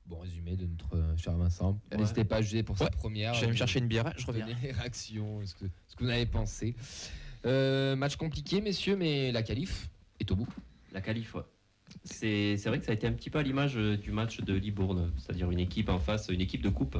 [0.08, 1.80] Bon résumé de notre euh, cher Vincent.
[1.92, 1.98] Ouais.
[2.00, 3.36] N'hésitez pas à juger pour sa première.
[3.36, 4.48] Je vais me chercher une bière, je reviens.
[4.48, 6.76] les réactions, ce que, ce que vous en avez pensé.
[7.46, 10.48] Euh, match compliqué, messieurs, mais la qualif est au bout.
[10.92, 11.44] La qualif, ouais.
[12.04, 14.54] C'est vrai que ça a été un petit peu à l'image euh, du match de
[14.54, 16.98] Libourne, c'est-à-dire une équipe en face, une équipe de coupe.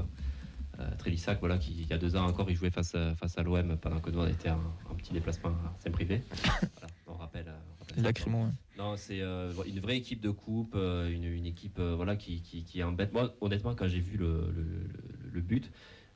[0.80, 3.38] Euh, Trélissac, voilà, qui il y a deux ans encore, il jouait face à, face
[3.38, 6.22] à l'OM pendant que nous on était en, en petit déplacement à Saint-Privé.
[6.32, 7.48] Voilà, on rappelle.
[7.50, 7.60] euh,
[7.98, 8.54] on rappelle hein.
[8.78, 12.64] Non, c'est euh, une vraie équipe de coupe, une, une équipe euh, voilà, qui, qui,
[12.64, 13.12] qui embête.
[13.12, 15.70] Moi, honnêtement, quand j'ai vu le, le, le- le but,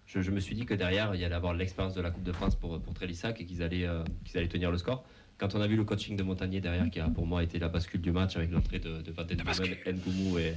[0.05, 2.23] je, je me suis dit que derrière, il y allait avoir l'expérience de la Coupe
[2.23, 5.05] de France pour, pour Trélissac et qu'ils allaient, euh, qu'ils allaient tenir le score.
[5.37, 7.67] Quand on a vu le coaching de Montagnier derrière, qui a pour moi été la
[7.69, 10.53] bascule du match avec l'entrée de, de Van Den Boomen, Ngoumou et,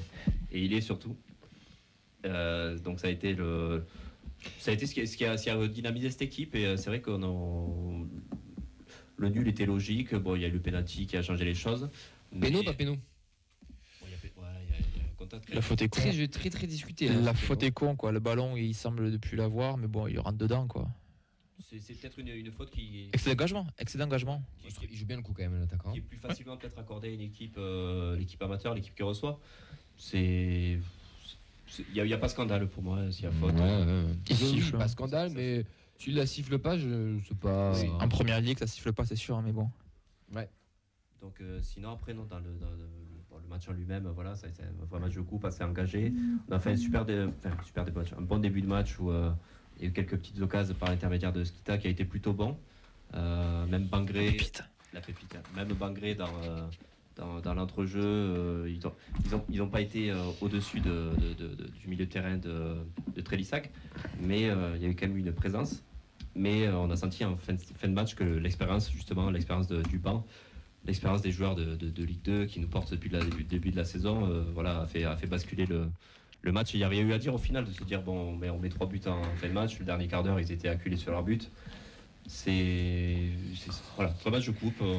[0.53, 1.17] et il est surtout.
[2.25, 3.85] Euh, donc ça a été le.
[4.59, 6.67] Ça a été ce qui, ce qui a, ce qui a dynamisé cette équipe et
[6.67, 8.07] euh, c'est vrai qu'on en-
[9.17, 10.15] le nul était logique.
[10.15, 11.89] Bon, il y a eu le penalty qui a changé les choses.
[12.39, 12.97] Péno, pas péno.
[14.01, 14.49] Bon, il y a- ouais,
[14.95, 15.16] il y
[15.53, 16.01] La faute est con.
[16.01, 17.09] Très, très, très discuté.
[17.09, 18.13] hein, La faute est con, quoi.
[18.13, 20.89] Le ballon, il semble ne plus l'avoir, mais bon, il rentre dedans, quoi.
[21.69, 24.43] C'est c'est peut-être une, une faute qui, Excès d'engagement, excès d'engagement.
[24.91, 25.91] Il joue bien le coup quand même, l'attaquant.
[25.93, 29.41] qui est plus facilement peut-être accordée à une équipe, euh, l'équipe amateur, l'équipe qui reçoit.
[29.97, 30.79] C'est
[31.95, 33.55] Il n'y a, pas scandale pour moi s'il y a faute.
[33.55, 34.05] Ouais, ouais.
[34.31, 34.79] Il Oui, siffle.
[34.79, 35.65] pas scandale, mais
[35.99, 37.73] s'il la siffle pas, je sais pas.
[37.81, 37.89] Oui.
[38.01, 39.69] En première ligue, ça siffle pas, c'est sûr, hein, mais bon.
[41.23, 42.89] Donc euh, sinon après non dans le, dans le,
[43.43, 46.13] le match en lui-même voilà ça a été un vrai match de coupe assez engagé.
[46.49, 48.67] On a fait un super dé- enfin, super début de match, un bon début de
[48.67, 49.31] match où euh,
[49.77, 52.33] il y a eu quelques petites occasions par l'intermédiaire de Skita qui a été plutôt
[52.33, 52.57] bon.
[53.15, 54.65] Euh, même Bangré, Pépite.
[54.93, 55.43] la pépite, hein.
[55.55, 56.67] même Bangré dans euh,
[57.15, 58.93] dans, dans l'entrejeu, euh, ils ont
[59.25, 62.11] ils ont ils ont pas été euh, au-dessus de, de- de- de- du milieu de
[62.11, 62.77] terrain de,
[63.15, 63.71] de Trélissac,
[64.21, 65.83] mais euh, il y a eu quand même une présence.
[66.35, 69.69] Mais euh, on a senti en fin de, fin de match que l'expérience justement l'expérience
[69.69, 70.27] du banc
[70.87, 73.71] l'expérience des joueurs de, de- de Ligue 2 qui nous portent depuis le début, début
[73.71, 75.89] de la saison euh, voilà, a, fait, a fait basculer le,
[76.43, 76.75] le match.
[76.75, 78.51] Il n'y a rien eu à dire au final de se dire bon, on met,
[78.51, 79.79] on met trois buts en fin de match.
[79.79, 81.51] Le dernier quart d'heure, ils étaient acculés sur leur but.
[82.29, 83.17] C'est.
[83.97, 84.81] Voilà, trois matchs de coupe.
[84.83, 84.99] euh,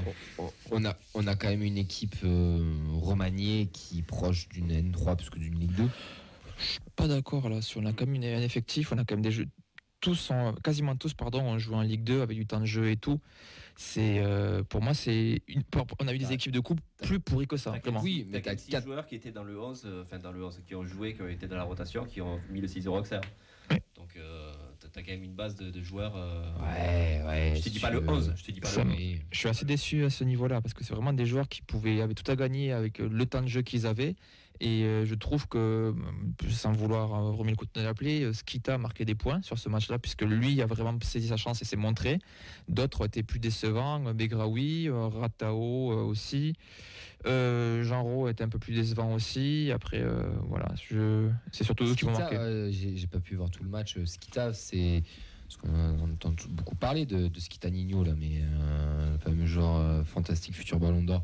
[0.72, 5.18] On a, on a quand même une équipe euh, remaniée qui est proche d'une N3
[5.18, 5.90] plus que d'une Ligue 2.
[6.96, 7.62] Pas d'accord là.
[7.62, 9.48] Si on a quand même un effectif, on a quand même des jeux.
[10.00, 12.90] Tous, ont- quasiment tous, pardon, ont joué en Ligue 2 avec du temps de jeu
[12.92, 13.20] et tout.
[13.80, 15.62] C'est, euh, pour moi, c'est une.
[16.00, 17.76] On a eu des équipes de coupe plus pourries que ça.
[18.02, 20.32] Oui, mais t'as quatre six quatre- joueurs qui étaient dans le 11, euh, enfin dans
[20.32, 22.68] le 11, qui ont joué, qui ont été dans la rotation, qui ont mis le
[22.68, 23.22] 6-0 Auxerre.
[23.70, 23.82] Ouais.
[23.96, 24.54] Donc euh,
[24.94, 26.16] t'as quand même une base de, de joueurs.
[26.16, 27.54] euh, Ouais, ouais.
[27.58, 28.10] Je te dis pas le veux.
[28.10, 29.00] 11, je te dis pas Ça le me- 11.
[29.00, 29.22] Oui.
[29.32, 32.02] Je suis assez déçu à ce niveau-là parce que c'est vraiment des joueurs qui pouvaient
[32.02, 34.16] avaient tout à gagner avec le temps de jeu qu'ils avaient.
[34.60, 38.34] Et euh, je trouve que, euh, sans vouloir remettre le coup de la plaie, euh,
[38.34, 41.62] Skita a marqué des points sur ce match-là, puisque lui a vraiment saisi sa chance
[41.62, 42.20] et s'est montré.
[42.68, 46.56] D'autres ont été plus décevants, Begraoui, Ratao aussi.
[47.26, 49.72] Euh, était un peu plus décevant aussi.
[49.74, 51.30] Après, euh, voilà, je...
[51.52, 52.38] c'est surtout eux qui vont marquer.
[52.38, 53.98] euh, j'ai pas pu voir tout le match.
[54.06, 55.04] Skita, c'est.
[55.48, 58.42] Parce qu'on on entend beaucoup parler de, de Skita Nino, là, mais
[59.14, 61.22] le fameux joueur fantastique futur ballon d'or.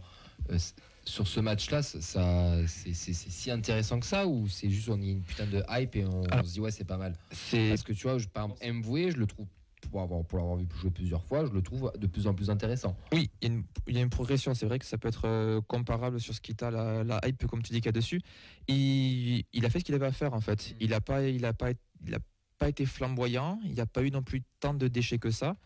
[1.05, 5.09] Sur ce match-là, ça, ça- c'est si intéressant que ça ou c'est juste on y
[5.09, 7.13] a une putain de hype et on, Alors, on se dit ouais, c'est pas mal?
[7.31, 9.47] C'est Parce que tu vois, je, par exemple, Mvoué, je le trouve,
[9.91, 12.49] pour avoir- pour l'avoir vu jouer plusieurs fois, je le trouve de plus en plus
[12.49, 12.95] intéressant.
[13.11, 14.53] Oui, il y, a une, il y a une progression.
[14.53, 17.47] C'est vrai que ça peut être euh, comparable sur ce qu'il a, la, la hype,
[17.47, 18.21] comme tu dis, qu'il y a dessus.
[18.69, 20.73] Il, il a fait ce qu'il avait à faire, en fait.
[20.79, 21.71] Il n'a pas, il a pas,
[22.07, 22.19] il a
[22.57, 23.59] pas été flamboyant.
[23.65, 25.57] Il n'y a pas eu non plus tant de déchets que ça.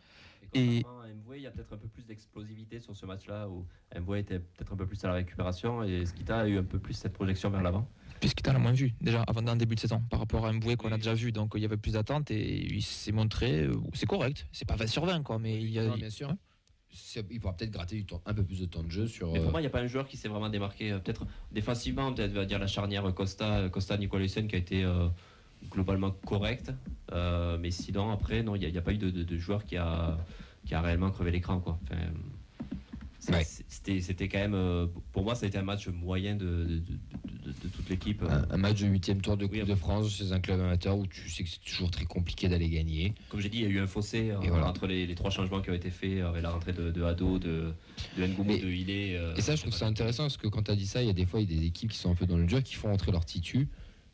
[0.53, 0.85] Et Et-
[1.27, 4.39] Mboué, il y a peut-être un peu plus d'explosivité sur ce match-là où Mboué était
[4.39, 7.11] peut-être un peu plus à la récupération et Skita a eu un peu plus cette
[7.11, 7.85] projection vers l'avant.
[8.21, 10.77] Puisqu'il a moins vu, déjà, avant dans le début de saison, par rapport à Mboué
[10.77, 11.33] qu'on a déjà vu.
[11.33, 13.63] Donc, il y avait plus d'attentes et il s'est montré.
[13.63, 14.47] euh, c'est correct.
[14.53, 15.37] C'est pas 20 sur 20, quoi.
[15.37, 15.85] Mais il y a.
[15.87, 16.33] Non, bien sûr.
[16.89, 19.31] C'est- Il pourra peut-être gratter du temps, un peu plus de temps de jeu sur.
[19.33, 20.93] Mais pour euh, moi, il n'y a pas un joueur qui s'est vraiment démarqué.
[20.93, 25.09] euh, Peut-être défensivement, peut-être va dire la charnière Costa, Costa Nicolaisen qui a été euh,
[25.69, 26.71] globalement correcte.
[27.11, 29.23] Euh, mais sinon, après, non, il n'y a, il y a pas eu de, de-
[29.23, 30.17] de joueur qui a,
[30.67, 31.59] qui a réellement crevé l'écran.
[31.59, 31.79] quoi.
[31.83, 31.95] Enfin,
[33.19, 33.43] c'est- Ouais.
[33.67, 34.53] C'était c'était quand même.
[34.53, 37.89] euh, Pour moi, ça a été un match moyen de, de- de- de- de toute
[37.89, 38.21] l'équipe.
[38.23, 40.97] un, un match de huitième tour de Coupe Oui, de France chez un club amateur
[40.97, 43.13] où tu sais que c'est toujours très compliqué d'aller gagner.
[43.29, 44.67] Comme j'ai dit, il y a eu un fossé euh, voilà.
[44.67, 47.39] entre les, les trois changements qui ont été faits euh, avec la rentrée de, Ado,
[47.39, 47.73] de,
[48.17, 49.15] de Ngoumou, de Hilé.
[49.15, 51.07] euh, Et ça, je trouve ça intéressant parce que quand tu as dit ça, il
[51.07, 52.45] y a des fois il y a des équipes qui sont un peu dans le
[52.45, 53.67] dur, qui font entrer leur titu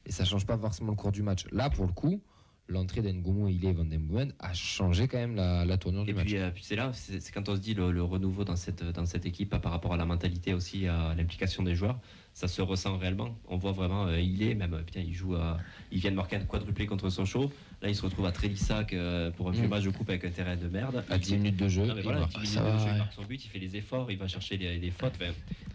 [0.06, 1.46] et ça change pas forcément le cours du match.
[1.52, 2.22] Là, pour le coup,
[2.70, 6.06] l'entrée d'Ngoumou et Ilé et Van Den a changé quand même la, la tournure Et
[6.08, 6.26] du match.
[6.26, 8.84] puis, euh, puis c'est là, c'est quand on se dit le, le renouveau dans cette,
[8.84, 12.00] dans cette équipe euh, par rapport à la mentalité aussi, à l'implication des joueurs,
[12.34, 13.38] ça se ressent réellement.
[13.48, 15.58] On voit vraiment, euh, il est même, euh, putain, il joue à,
[15.92, 17.52] il vient de marquer un quadruplé contre Sochaux.
[17.82, 19.70] Là, il se retrouve à Trélissac euh, pour un vieux Mm.
[19.70, 21.04] match de coupe avec un terrain de merde.
[21.10, 22.32] À Il 10 fait- minutes de jeu, Non, mais il voilà, marque.
[22.32, 22.98] 10 minutes ça de va, jeu, il ouais.
[22.98, 25.14] marque son but, il fait les efforts, il va chercher les, les fautes.
[25.22, 25.34] Enfin,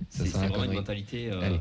[0.08, 1.30] c'est vraiment une mentalité.
[1.30, 1.60] Allez.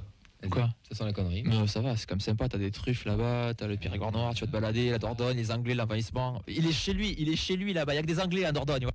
[0.51, 1.43] Quoi Ça sent la connerie.
[1.45, 2.47] Mais euh, ça va, c'est comme sympa.
[2.47, 5.51] T'as des truffes là-bas, t'as le Périgord noir, tu vas te balader, la Dordogne, les
[5.51, 6.41] Anglais, l'envahissement.
[6.47, 7.93] Il est chez lui, il est chez lui là-bas.
[7.93, 8.85] Il y a que des Anglais à Dordogne.
[8.85, 8.91] ouais.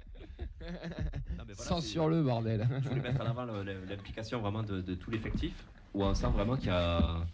[0.60, 2.68] non, mais voilà, c'est- Censure-le, bordel.
[2.84, 5.52] Je voulais mettre en avant le- le- l'implication vraiment de, de tout l'effectif,
[5.94, 7.26] où on sent vraiment qu'il y a.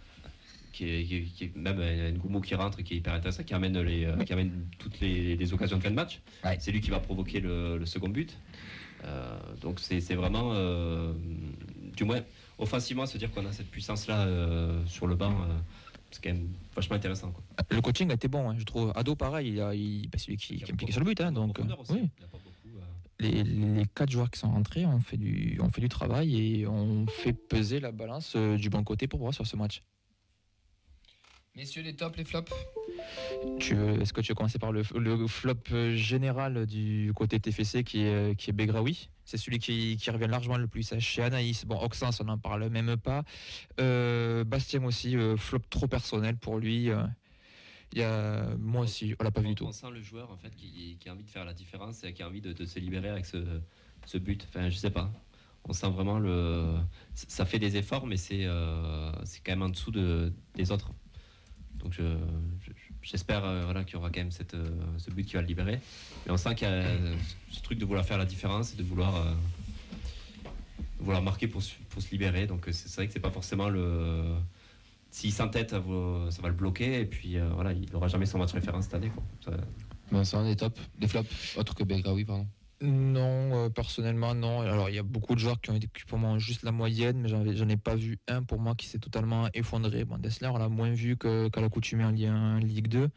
[0.72, 3.52] Qui est, qui est- qui est- même Ngoumou qui rentre, qui est hyper intéressant, qui
[3.52, 6.20] amène, les, euh, qui amène toutes les, les occasions de fin de match.
[6.44, 6.56] Ouais.
[6.60, 8.36] C'est lui qui va provoquer le, le second but.
[9.04, 11.12] Euh, donc c'est c'est vraiment, euh,
[11.96, 12.20] du moins,
[12.58, 15.58] offensivement, se dire qu'on a cette puissance-là euh, sur le banc, euh,
[16.10, 17.30] c'est quand même vachement intéressant.
[17.30, 17.42] Quoi.
[17.70, 18.92] Le coaching a été bon, hein, je trouve.
[18.96, 21.20] Ado, pareil, il a, il, bah, c'est lui qui, impliqué sur le but.
[21.20, 22.10] hein, donc, euh, aussi, oui.
[22.18, 22.80] il y a pas beaucoup, euh,
[23.20, 26.66] les, les quatre joueurs qui sont rentrés ont fait du, ont fait du travail et
[26.66, 29.82] ont fait peser la balance euh, du bon côté pour moi sur ce match.
[31.54, 32.52] Messieurs, les tops, les flops
[33.58, 35.56] Est-ce que tu veux commencer par le, le flop
[35.94, 39.08] général du côté TFC qui est, qui est Begraoui?
[39.30, 40.90] C'est celui qui, qui revient largement le plus.
[40.90, 40.98] hein.
[41.00, 43.24] Chez Anaïs, bon, Oxens, on n'en parle même pas.
[43.78, 46.88] Euh, Bastien aussi, euh, flop trop personnel pour lui.
[46.88, 47.02] euh.
[47.92, 49.66] Il y a, moi aussi, on l'a pas vu du tout.
[49.66, 52.14] on sent le joueur en fait qui, qui a envie de faire la différence et
[52.14, 53.60] qui a envie de, de se libérer avec ce,
[54.06, 54.46] ce but.
[54.48, 55.10] Enfin, je sais pas.
[55.64, 56.76] On sent vraiment le.
[57.14, 60.90] Ça fait des efforts, mais c'est euh, c'est quand même en dessous de, des autres.
[61.74, 62.16] Donc je-
[62.62, 62.72] je-
[63.10, 64.68] j'espère euh, voilà, qu'il y aura quand même cette, euh,
[64.98, 65.80] ce but qui va le libérer.
[66.26, 67.14] Mais on sent qu'il y a euh,
[67.50, 69.34] ce truc de vouloir faire la différence et de vouloir,
[71.00, 72.46] vouloir marquer pour, pour se libérer.
[72.46, 74.34] Donc c'est vrai que c'est pas forcément le.
[75.10, 77.00] S'il s'entête, ça va le bloquer.
[77.00, 79.10] Et puis voilà, il n'aura jamais son match référence cette année.
[79.10, 79.24] Quoi.
[79.44, 79.60] Ça-
[80.12, 80.78] Ben, ça en est top.
[80.98, 82.46] Des flops, autre que Belgraoui, pardon.
[82.80, 84.60] Non, euh, personnellement, non.
[84.60, 87.20] Alors, il y a beaucoup de joueurs qui ont été pour moi juste la moyenne,
[87.20, 90.04] mais j'en ai- pas vu un pour moi qui s'est totalement effondré.
[90.04, 93.08] Bon, Dessler, on l'a moins vu que- qu'à l'accoutumée en Ligue 1, Ligue 2.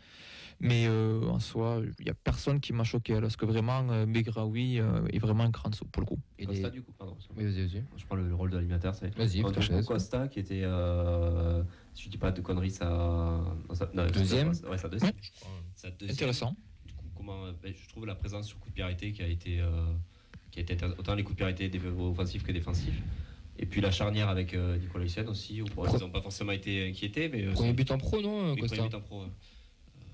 [0.64, 3.20] Mais euh, en soi, il n'y a personne qui m'a choqué.
[3.20, 6.20] Parce que vraiment, euh, Begraoui euh, est vraiment un cran dessous, pour le coup.
[6.38, 7.18] Et Costa, les- du coup, pardon.
[7.36, 7.84] Oui, vas-y, vas-y.
[7.98, 8.94] Je prends le, le rôle de l'animateur.
[8.94, 9.18] ça va être-.
[9.88, 11.64] Costa qui était, euh,
[11.96, 15.12] si je dis pas de conneries, sa, non, sa- non, Deuxième sa- ouais, sa deuxième.
[15.12, 15.48] Ouais.
[15.76, 16.12] Sa deuxième.
[16.14, 16.56] Intéressant.
[17.32, 19.70] Euh, ben, je trouve la présence sur coup de pied arrêté qui a été, euh,
[20.52, 23.02] qui a été autant les coups de pied arrêtés dé- offensifs que défensifs.
[23.60, 26.88] Et puis la charnière avec euh, Nicolas Hyssen aussi, où ils n'ont pas forcément été
[26.90, 29.24] inquiétés, mais euh, Premier c'est- but en pro, non, oui, Costa but en pro.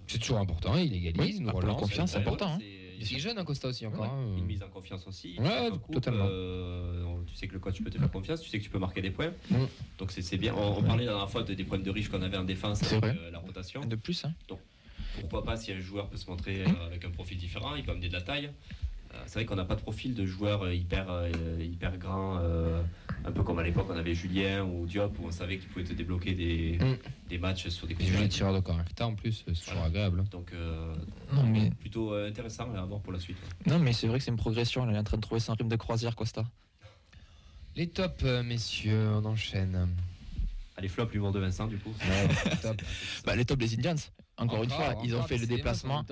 [0.07, 1.81] C'est toujours important, il égalise, nous relance.
[1.81, 2.59] confiance, c'est important, hein.
[2.99, 4.01] Il est jeune, hein, Costa aussi, encore.
[4.01, 4.37] Ouais, hein.
[4.39, 5.35] Une mise en confiance aussi.
[5.37, 6.25] Ouais, Tu totalement.
[6.27, 8.79] euh, tu sais que le coach peut te faire confiance, tu sais que tu peux
[8.79, 9.31] marquer des points.
[9.51, 9.55] Mm.
[9.99, 10.55] Donc c'est bien.
[10.55, 12.81] On, on parlait la dernière fois de- des problèmes de riche qu'on avait en défense
[12.91, 13.81] avec euh, la rotation.
[13.81, 14.33] De plus, hein.
[15.21, 17.91] Pourquoi pas si un joueur peut se montrer euh, avec un profil différent, il peut
[17.91, 18.51] amener de la taille.
[19.13, 21.07] Euh, c'est vrai qu'on n'a pas de profil de joueur euh, hyper,
[21.59, 22.81] hyper grand, euh,
[23.23, 25.85] un peu comme à l'époque on avait Julien ou Diop où on savait qu'il pouvait
[25.85, 26.97] te débloquer des, Mm.
[27.29, 29.85] des matchs sur des coups de tireurs de correcta en plus, c'est toujours Voilà.
[29.85, 30.23] agréable.
[30.29, 30.93] Donc euh,
[31.33, 33.37] Non, mais, plutôt intéressant à voir pour la suite.
[33.65, 34.89] non, mais c'est vrai que c'est une progression.
[34.89, 36.43] Il est en train de trouver son rythme de croisière, Costa.
[37.77, 39.87] Les tops, messieurs, on enchaîne.
[40.75, 41.93] Allez, flop, l'humour de Vincent du coup.
[42.61, 42.81] top.
[43.25, 43.95] Bah, les tops des Indians,
[44.37, 46.05] encore, une fois, ils ont fait le déplacement.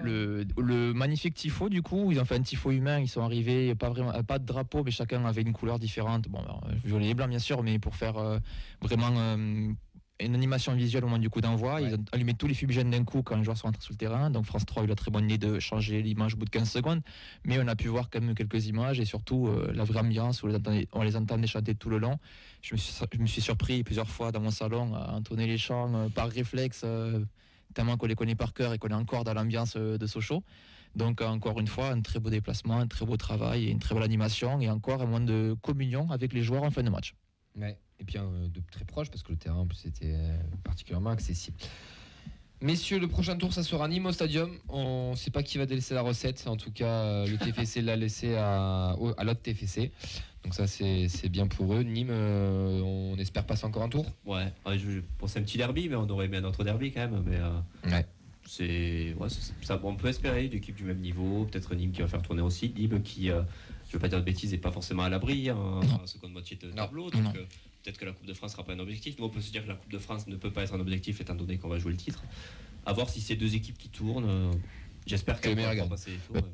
[0.00, 3.74] Le, le magnifique tifo, du coup, ils ont fait un tifo humain, ils sont arrivés,
[3.74, 6.28] pas, vraiment, pas de drapeau, mais chacun avait une couleur différente.
[6.28, 8.38] Bon, alors, violet et blanc, bien sûr, mais pour faire euh,
[8.80, 9.72] vraiment euh,
[10.20, 11.74] une animation visuelle au moment du coup d'envoi.
[11.74, 11.88] Ouais.
[11.88, 13.98] Ils ont allumé tous les fumigènes d'un coup quand les joueurs sont rentrés sur le
[13.98, 14.30] terrain.
[14.30, 16.50] Donc France 3 a eu la très bonne idée de changer l'image au bout de
[16.50, 17.00] 15 secondes.
[17.44, 20.42] Mais on a pu voir quand même quelques images et surtout euh, la vraie ambiance
[20.42, 22.18] où on les entendait, on les entendait chanter tout le long.
[22.62, 25.58] Je me, suis, je me suis surpris plusieurs fois dans mon salon à entonner les
[25.58, 27.24] chants euh, par réflexe, euh,
[27.74, 30.42] tellement qu'on les connaît par cœur et qu'on est encore dans l'ambiance euh, de Sochaux.
[30.96, 34.04] Donc encore une fois, un très beau déplacement, un très beau travail une très belle
[34.04, 37.14] animation et encore un moment de communion avec les joueurs en fin de match.
[38.00, 41.10] Et puis euh, de très proche parce que le terrain en plus était euh, particulièrement
[41.10, 41.56] accessible.
[42.64, 44.50] Messieurs, le prochain tour, ça sera Nîmes au stadium.
[44.70, 46.44] On ne sait pas qui va délaisser la recette.
[46.46, 49.90] En tout cas, euh, le TFC l'a laissé à, au- à l'autre TFC.
[50.42, 51.82] Donc ça, c'est bien pour eux.
[51.82, 54.06] Nîmes, euh, on espère passer encore un tour.
[54.24, 56.90] Ouais, ouais, je, pour c'est un petit derby, mais on aurait aimé un autre derby
[56.90, 57.22] quand même.
[57.26, 58.06] Mais euh, Ouais.
[58.46, 61.44] c'est, ouais, c'est- ça, on peut espérer une équipe du même niveau.
[61.44, 62.72] Peut-être Nîmes qui va faire tourner aussi.
[62.74, 63.42] Nîmes qui, euh,
[63.88, 65.56] je veux pas dire de bêtises, n'est pas forcément à l'abri hein,
[66.02, 67.10] en seconde moitié de tableau.
[67.10, 67.32] Donc non.
[67.84, 69.18] Euh, peut-être que la Coupe de France sera pas un objectif.
[69.18, 70.80] Nous, on peut se dire que la Coupe de France ne peut pas être un
[70.80, 72.22] objectif étant donné qu'on va jouer le titre.
[72.86, 74.28] À voir si ces deux équipes qui tournent.
[74.28, 74.52] euh,
[75.06, 76.36] J'espère Que qu'elles le meilleur vont passer les tours.
[76.36, 76.42] Ouais.
[76.42, 76.48] ouais.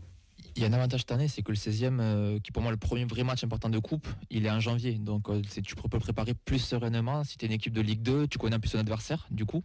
[0.56, 2.70] Il y a un avantage cette année, c'est que le 16e, euh, qui pour moi
[2.70, 4.94] est le premier vrai match important de coupe, il est en janvier.
[4.94, 7.22] Donc euh, tu peux le préparer plus sereinement.
[7.22, 9.46] Si tu es une équipe de Ligue 2, tu connais un peu son adversaire, du
[9.46, 9.62] coup.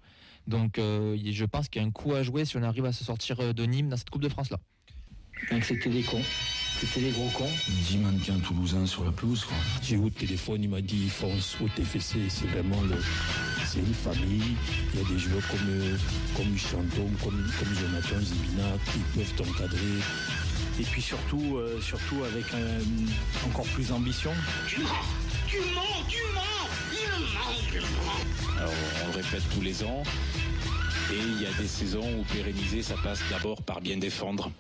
[0.48, 2.94] Donc euh, je pense qu'il y a un coup à jouer si on arrive à
[2.94, 4.60] se sortir euh, de Nîmes dans cette Coupe de France-là.
[5.50, 6.22] Donc c'était des cons.
[6.80, 7.50] C'était des gros cons.
[7.68, 9.46] 10 mannequins toulousains sur la pelouse.
[9.46, 9.58] Quoi.
[9.82, 12.96] J'ai eu au téléphone, il m'a dit fonce au TFC, c'est vraiment le,
[13.66, 14.56] c'est une famille.
[14.94, 15.98] Il y a des joueurs comme, euh,
[16.36, 20.00] comme Chantom, comme, comme Jonathan Zibina qui peuvent t'encadrer.
[20.80, 22.46] Et puis surtout, euh, surtout avec
[23.46, 24.32] encore plus d'ambition.
[24.68, 24.90] Tu mens
[25.48, 26.42] Tu mens Tu mens
[26.92, 30.04] Il ment, il ment Alors, on le répète tous les ans.
[31.12, 34.52] Et il y a des saisons où pérenniser, ça passe d'abord par bien défendre.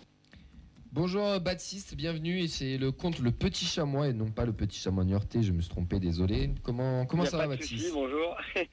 [0.95, 2.39] Bonjour Baptiste, bienvenue.
[2.39, 5.43] Et c'est le compte Le Petit Chamois et non pas le Petit Chamois Niortais.
[5.43, 6.51] Je me suis trompé, désolé.
[6.63, 8.37] Comment, comment ça va Baptiste bonjour.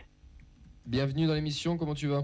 [0.86, 2.22] Bienvenue dans l'émission, comment tu vas?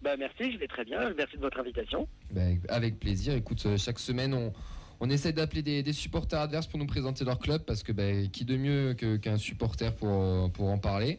[0.00, 1.12] Bah, merci, je vais très bien.
[1.18, 2.08] Merci de votre invitation.
[2.30, 3.34] Ben, avec plaisir.
[3.34, 4.54] Écoute, euh, chaque semaine, on,
[5.00, 8.30] on essaie d'appeler des, des supporters adverses pour nous présenter leur club parce que ben,
[8.30, 11.18] qui de mieux qu'un supporter pour, pour en parler?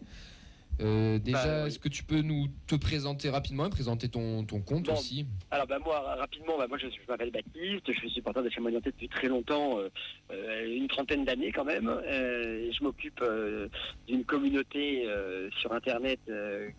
[0.81, 1.67] Euh, déjà, Bah, oui.
[1.67, 4.93] est-ce que tu peux nous te présenter rapidement et présenter ton, ton compte Bon.
[4.93, 5.25] aussi?
[5.51, 8.71] Alors bah moi ra- rapidement, bah, moi je, m'appelle Baptiste, je suis supporter de Chamois
[8.71, 9.89] Niortais depuis très longtemps, euh,
[10.31, 11.89] euh, une trentaine d'années quand même.
[11.89, 13.67] Euh, et je m'occupe euh,
[14.07, 16.69] d'une communauté euh, sur internet euh,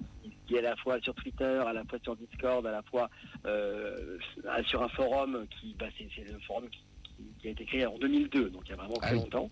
[0.47, 3.09] qui- est à la fois sur Twitter, à la fois sur Discord, à la fois
[3.47, 4.17] euh,
[4.67, 6.81] sur un forum qui bah, c'est le forum qui,
[7.41, 9.51] qui- a été créé en 2002, donc il y a vraiment Ah très longtemps.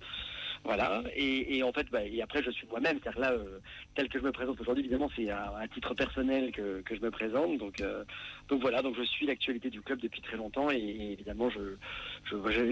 [0.65, 3.59] Voilà, et, et en fait, bah, et après je suis moi-même, c'est-à-dire là, euh,
[3.95, 7.01] tel que je me présente aujourd'hui, évidemment, c'est à, à titre personnel que, que je
[7.01, 8.05] me présente, donc euh,
[8.49, 11.77] donc voilà, donc je suis l'actualité du club depuis très longtemps et, et évidemment je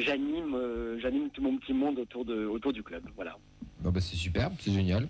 [0.00, 3.02] j'anime euh, j'anime tout mon petit monde autour de autour du club.
[3.14, 3.36] Voilà.
[3.80, 5.08] Bah, C'est super, c'est génial.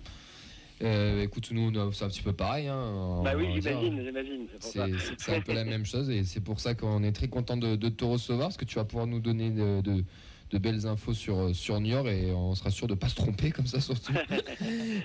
[0.83, 2.67] Euh, écoute, nous, c'est un petit peu pareil.
[2.67, 4.47] Hein, Bah oui, j'imagine, j'imagine.
[4.59, 7.75] c'est un peu la même chose et c'est pour ça qu'on est très content de,
[7.75, 10.03] de te recevoir parce que tu vas pouvoir nous donner de, de-
[10.51, 13.51] de belles infos sur, sur Niort et on sera sûr de ne pas se tromper
[13.51, 14.13] comme ça surtout.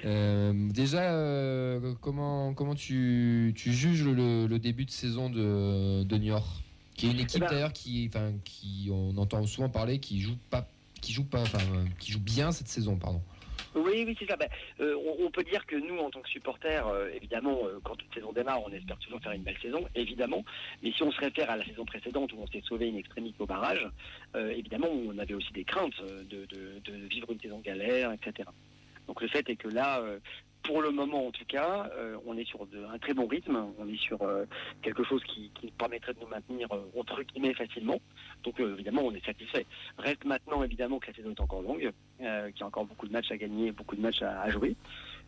[0.04, 6.16] Euh, déjà, euh, comment, comment tu, tu juges le, le début de saison de, de
[6.16, 6.60] Niort?
[6.94, 10.36] Qui est une équipe ben- d'ailleurs qui, enfin, qui, on entend souvent parler, qui joue
[10.50, 10.68] pas,
[11.00, 13.22] qui joue pas, enfin, euh, qui joue bien cette saison, pardon.
[13.74, 14.36] Oui, oui, c'est ça.
[14.36, 14.48] Ben,
[14.80, 18.12] euh, on, peut dire que nous, en tant que supporters, euh, évidemment, euh, quand une
[18.12, 20.44] saison démarre, on espère toujours faire une belle saison, évidemment.
[20.82, 23.36] Mais si on se réfère à la saison précédente où on s'est sauvé une extrémité
[23.40, 23.86] au barrage,
[24.34, 28.48] évidemment, on avait aussi des craintes de, de- vivre une saison galère, etc.
[29.06, 30.02] Donc le fait est que là,
[30.62, 33.58] pour le moment en tout cas, euh, on est sur de- un très bon rythme,
[33.78, 34.44] on est sur euh,
[34.82, 38.00] quelque chose qui, qui nous permettrait de nous maintenir euh, entre guillemets facilement.
[38.44, 39.66] Donc évidemment, on est satisfait.
[39.98, 43.12] Reste maintenant évidemment que la saison est encore longue, qu'il y a encore beaucoup de
[43.12, 44.76] matchs à gagner, beaucoup de matchs à, à jouer,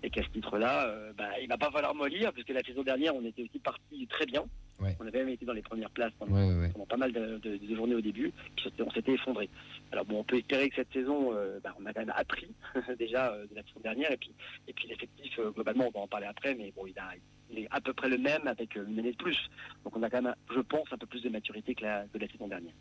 [0.02, 3.24] et qu'à ce titre-là, bah, il va pas falloir mollir, puisque la saison dernière, on
[3.24, 4.44] était aussi parti très bien.
[4.80, 4.96] Ouais.
[5.00, 6.68] On avait même été dans les premières places pendant, Ouais, ouais, ouais.
[6.72, 9.48] pendant pas mal de, de- de journées au début, puis on s'était effondré.
[9.92, 12.48] Alors bon, on peut espérer que cette saison, euh, bah, on a quand même appris
[12.98, 14.32] déjà euh, de la saison dernière, et puis,
[14.66, 17.12] et puis l'effectif, euh, globalement, on va en parler après, mais bon, il, a,
[17.50, 19.38] il est à peu près le même avec une année de plus.
[19.84, 22.18] Donc on a quand même, je pense, un peu plus de maturité que la, que
[22.18, 22.74] la saison dernière.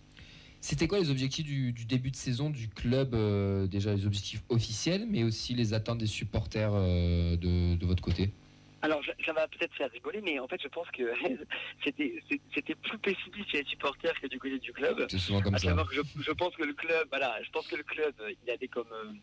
[0.59, 3.15] C'était quoi les objectifs du, du début de saison du club
[3.67, 8.31] Déjà les objectifs officiels, mais aussi les attentes des supporters de, de votre côté?
[8.83, 11.03] Alors, ça- va peut-être faire rigoler, mais en fait, je pense que
[11.83, 12.21] c'était
[12.53, 15.05] c'était plus pessimiste chez les supporters que du côté du club.
[15.09, 15.69] C'est souvent comme à ça.
[15.69, 18.13] savoir que je, je pense que le club, voilà, je pense que le club,
[18.45, 19.13] il avait comme, euh,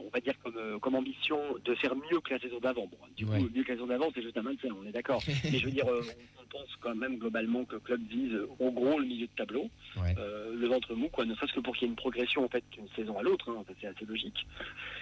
[0.00, 2.86] on va dire comme, euh, comme ambition de faire mieux que la saison d'avant.
[2.86, 5.22] Bon, du coup, mieux que la saison d'avant, c'est juste un maintien, on est d'accord.
[5.44, 6.02] mais je veux dire, euh,
[6.40, 9.68] on, pense quand même globalement que le club vise au gros le milieu de tableau,
[9.96, 10.14] Ouais.
[10.18, 12.48] euh, le ventre mou, quoi, ne serait-ce que pour qu'il y ait une progression en
[12.48, 14.46] fait d'une saison à l'autre, hein, ça, c'est assez logique.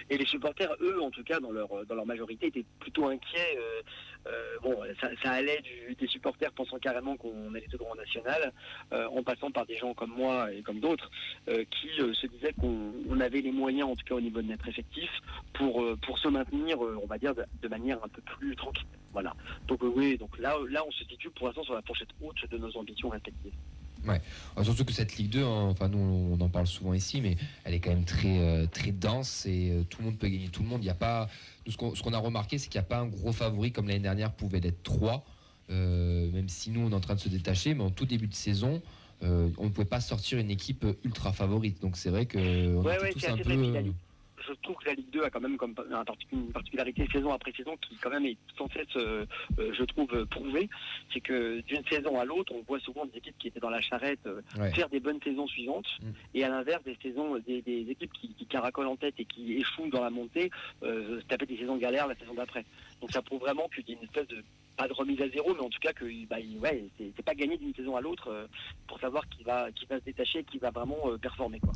[0.09, 3.57] Et les supporters, eux, en tout cas, dans leur, dans leur majorité, étaient plutôt inquiets.
[3.57, 3.81] euh,
[4.29, 8.51] euh, bon, ça, ça allait du- des supporters pensant carrément qu'on allait au grand national,
[8.91, 11.09] en passant par des gens comme moi et comme d'autres,
[11.47, 14.67] qui se disaient qu'on on avait les moyens, en tout cas au niveau de notre
[14.67, 14.82] effectif,
[15.53, 18.87] pour, euh, pour se maintenir, euh, on va dire, de, manière un peu plus tranquille.
[19.13, 19.35] Voilà.
[19.67, 22.49] Donc euh, oui, donc là, là, on se situe pour l'instant sur la fourchette haute
[22.49, 23.53] de nos ambitions respectives.
[24.05, 24.21] Ouais.
[24.63, 27.73] Surtout que cette Ligue 2, hein, enfin nous on en parle souvent ici, mais elle
[27.73, 30.61] est quand même très euh, très dense et euh, tout le monde peut gagner tout
[30.61, 30.83] le monde.
[30.83, 31.29] Il y a pas
[31.67, 34.01] ce qu'on qu'on a remarqué, c'est qu'il n'y a pas un gros favori comme l'année
[34.01, 35.25] dernière pouvait l'être 3
[35.69, 38.35] même si nous on est en train de se détacher, mais en tout début de
[38.35, 38.83] saison.
[39.21, 42.95] on ne pouvait pas sortir une équipe ultra favorite, donc c'est vrai que on Ouais,
[42.95, 43.93] était ouais, tous un peu.
[44.47, 45.73] Je trouve que la Ligue 2 a quand même comme
[46.31, 49.25] une particularité saison après saison qui quand même est sans cesse, euh,
[49.59, 50.69] euh, je trouve, euh, prouvée.
[51.13, 53.81] C'est que d'une saison à l'autre, on voit souvent des équipes qui étaient dans la
[53.81, 54.71] charrette euh, Ouais.
[54.73, 56.11] faire des bonnes saisons suivantes, Mm.
[56.35, 59.53] et à l'inverse des saisons, des, des équipes qui, qui caracolent en tête et qui
[59.53, 60.49] échouent dans la montée,
[60.83, 62.65] euh, se taper des saisons galères la saison d'après.
[63.01, 64.43] Donc ça prouve vraiment qu'il y a une espèce de
[64.75, 67.57] pas de remise à zéro, mais en tout cas que bah, ouais, c'est pas gagné
[67.57, 68.47] d'une saison à l'autre
[68.87, 71.73] pour savoir qui va qui va se détacher, qui va vraiment performer quoi.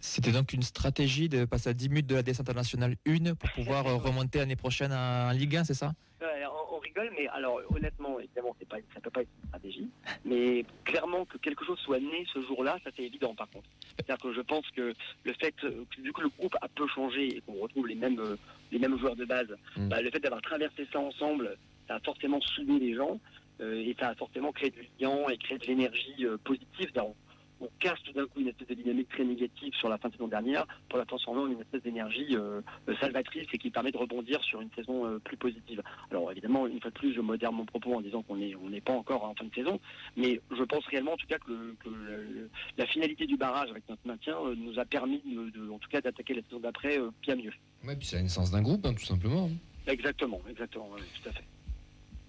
[0.00, 3.50] C'était donc une stratégie de passer à 10 minutes de la descente internationale 1 pour
[3.52, 5.92] pouvoir euh, remonter l'année prochaine en Ligue 1, c'est ça?
[6.22, 9.48] Ouais, on, on rigole, mais alors honnêtement, évidemment, c'est pas, ça peut pas être une
[9.48, 9.88] stratégie,
[10.24, 13.68] mais clairement que quelque chose soit né ce jour-là, ça c'est évident par contre.
[13.96, 14.94] C'est-à-dire que je pense que
[15.24, 17.94] le fait, euh, que, vu que le groupe a peu changé et qu'on retrouve les
[17.94, 18.36] mêmes, euh,
[18.72, 19.88] les mêmes joueurs de base, Mm.
[19.88, 21.56] bah, le fait d'avoir traversé ça ensemble,
[21.88, 23.20] ça a forcément soudé les gens
[23.60, 26.88] euh, et ça a forcément créé du lien et créé de l'énergie euh, positive.
[26.92, 27.12] C'est-à-dire,
[27.60, 30.14] On, casse tout d'un coup une espèce de dynamique très négative sur la fin de
[30.14, 33.90] saison dernière pour la transformer en une espèce d'énergie euh, euh, salvatrice et qui permet
[33.92, 35.82] de rebondir sur une saison euh, plus positive.
[36.10, 38.68] Alors évidemment, une fois de plus, je modère mon propos en disant qu'on n'est on
[38.70, 39.80] n'est pas encore en fin de saison,
[40.16, 43.70] mais je pense réellement en tout cas que, le- que le- la finalité du barrage
[43.70, 46.60] avec notre maintien euh, nous a permis de, de- en tout cas d'attaquer la saison
[46.60, 47.52] d'après bien mieux.
[47.86, 49.48] Ouais, puis c'est la naissance d'un groupe, hein, tout simplement.
[49.86, 51.44] Exactement, exactement, ouais, tout à fait.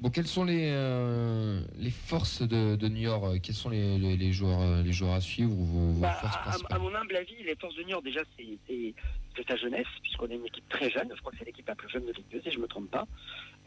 [0.02, 4.00] Bon, quelles sont les, euh, les forces de, de New York euh, Quels sont les,
[4.00, 6.38] les- les joueurs, euh, les joueurs à suivre ou vos, vos Bah, forces
[6.72, 8.96] à, à mon humble avis, les forces de New York, déjà, c'est
[9.36, 11.10] c'est sa jeunesse, puisqu'on est une équipe très jeune.
[11.14, 12.68] Je crois que c'est l'équipe la plus jeune de Ligue 2, si je ne me
[12.68, 13.08] trompe pas.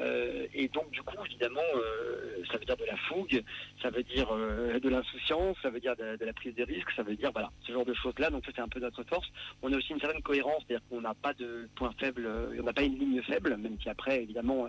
[0.00, 3.42] Euh, et donc, du coup, évidemment, euh, ça veut dire de la fougue,
[3.80, 6.90] ça veut dire euh, de l'insouciance, ça veut dire de, de la prise de risque,
[6.96, 8.30] ça veut dire, voilà, ce genre de choses-là.
[8.30, 9.28] Donc, ça, c'est un peu notre force.
[9.62, 12.72] On a aussi une certaine cohérence, c'est-à-dire qu'on n'a pas de point faible, on n'a
[12.72, 14.68] pas une ligne faible, même si après, évidemment,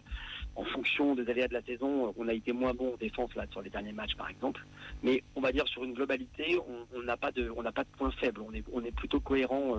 [0.56, 3.46] en fonction des aléas de la saison, on a été moins bon en défense là
[3.52, 4.64] sur les derniers matchs, par exemple.
[5.04, 6.58] Mais on va dire sur une globalité,
[6.94, 8.42] on n'a pas de, pas de point faible.
[8.42, 9.76] On est, on est plutôt cohérent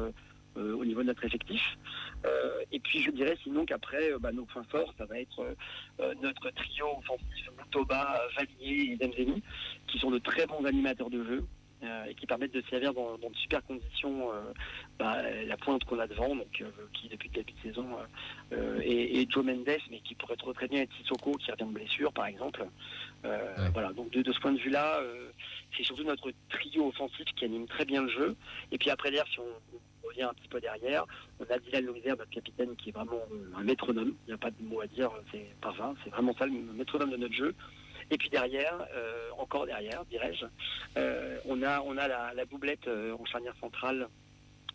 [0.57, 1.77] au niveau de notre effectif.
[2.25, 5.41] Euh, et puis je dirais sinon qu'après, euh, bah, nos points forts, ça va être
[5.41, 5.55] euh,
[6.01, 9.43] euh, notre trio offensif Moutoba, Valier et Demzeni,
[9.87, 11.45] qui sont de très bons animateurs de jeu.
[11.83, 14.53] euh, et qui permettent de servir dans, dans de super conditions euh,
[14.99, 17.87] bah, la pointe qu'on a devant, donc euh, qui depuis le début de saison
[18.53, 21.65] euh, et, et Joe Mendes, mais qui pourrait trop très bien être Sissoko qui revient
[21.65, 22.67] de blessure par exemple.
[23.25, 25.31] Euh, Voilà, donc de, de ce point de vue-là, euh,
[25.77, 28.37] c'est surtout notre trio offensif qui anime très bien le jeu.
[28.73, 29.45] Et puis après derrière, si on
[30.09, 31.05] revient un petit peu derrière,
[31.41, 33.21] on a Dylan Loiser, notre capitaine, qui est vraiment
[33.57, 34.15] un métronome.
[34.27, 36.53] Il n'y a pas de mot à dire, c'est pas vain, c'est vraiment ça le
[36.53, 37.55] métronome de notre jeu.
[38.11, 40.47] Et puis derrière, euh, encore derrière, dirais-je,
[40.97, 44.09] euh, on a on a la, la doublette euh, en charnière centrale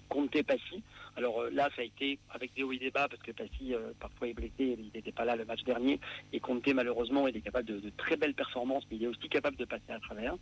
[0.10, 0.84] Conte Passy.
[1.18, 3.74] Alors euh, là, ça a été avec des hauts et des bas parce que Passy
[3.74, 6.00] euh, parfois est blessé, il n'était pas là le match dernier.
[6.34, 9.28] Et Conte malheureusement, il est capable de, de très belles performances, mais il est aussi
[9.30, 10.36] capable de passer à travers.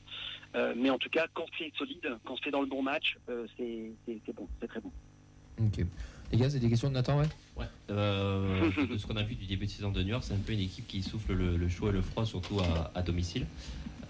[0.56, 3.48] Euh, mais en tout cas, quand c'est solide, quand c'est dans le bon match, euh,
[3.58, 4.92] c'est bon, c'est très bon.
[5.62, 5.86] Ok.
[6.32, 7.26] Les gars, c'est des questions de Nathan, ouais?
[7.58, 7.66] Ouais.
[7.90, 10.38] Euh, de ce qu'on a vu du début de saison de New York, c'est un
[10.38, 13.46] peu une équipe qui souffle le, le chaud et le froid, surtout à, à domicile.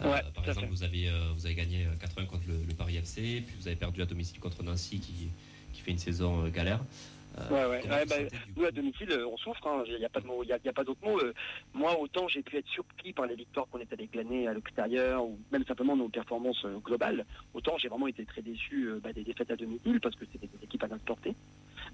[0.02, 0.72] Euh, Ouais, par exemple, fait.
[0.74, 3.76] vous avez, euh, vous avez gagné 4-1 contre le, le Paris FC, puis vous avez
[3.76, 5.30] perdu à domicile contre Nancy qui,
[5.74, 6.80] qui fait une saison euh, galère.
[6.80, 7.90] Euh, Ouais, ouais.
[7.90, 8.16] ouais, bah,
[8.58, 9.66] nous, à domicile, euh, on souffre.
[9.68, 9.84] hein.
[9.88, 11.18] Il n'y a pas y a, il y a pas d'autre mot.
[11.20, 11.32] Euh,
[11.74, 15.24] moi, autant j'ai pu être surpris par les victoires qu'on est allé glaner à l'extérieur,
[15.24, 19.14] ou même simplement nos performances euh, globales, autant j'ai vraiment été très déçu euh, bah,
[19.14, 21.34] des défaites à domicile parce que c'était des équipes à notre portée.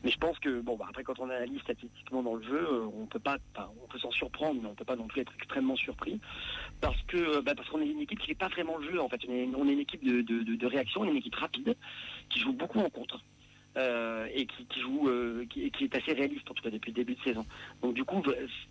[0.03, 2.67] Mais je pense que bon, bah, après, quand on analyse statistiquement dans le jeu,
[2.97, 3.37] on peut pas,
[3.83, 6.19] on peut s'en surprendre, mais on peut pas non plus être extrêmement surpris
[6.81, 8.99] parce que bah, parce qu'on est une équipe qui n'est pas vraiment le jeu.
[8.99, 11.11] En fait, on est, on est une équipe de, de, de, de réaction, on est
[11.11, 11.75] une équipe rapide
[12.29, 13.21] qui joue beaucoup en contre
[13.77, 17.15] euh, et qui, joue, euh, qui, est assez réaliste en tout cas depuis le début
[17.15, 17.45] de saison.
[17.81, 18.23] Donc du coup,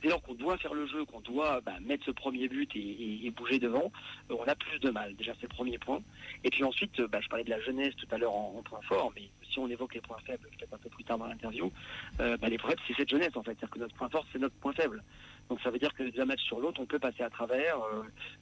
[0.02, 3.30] dès lors qu'on doit faire le jeu, qu'on doit bah, mettre ce premier but et,
[3.36, 3.92] bouger devant,
[4.30, 5.14] euh, on a plus de mal.
[5.16, 6.00] Déjà, c'est le premier point.
[6.42, 9.12] Et puis ensuite, bah, je parlais de la jeunesse tout à l'heure en, point fort,
[9.14, 11.70] mais si on évoque les points faibles, peut-être un peu plus tard dans l'interview,
[12.16, 13.50] bah, les points faibles, c'est cette jeunesse en fait.
[13.52, 15.02] C'est-à-dire que notre point fort, c'est notre point faible.
[15.50, 17.76] Donc ça veut dire que d'un match sur l'autre, on peut passer à travers,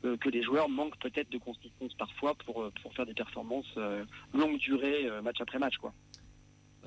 [0.03, 4.59] que les joueurs manquent peut-être de consistance parfois pour, pour faire des performances euh, longue
[4.59, 5.77] durée, match après match.
[5.79, 5.93] quoi.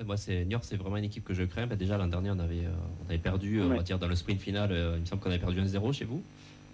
[0.04, 1.66] Moi, c'est York, c'est vraiment une équipe que je crains.
[1.66, 2.70] Bah, déjà l'an dernier, on avait, euh,
[3.02, 5.22] on avait perdu, euh, on va dire dans le sprint final, euh, il me semble
[5.22, 6.22] qu'on avait perdu 1-0 chez vous.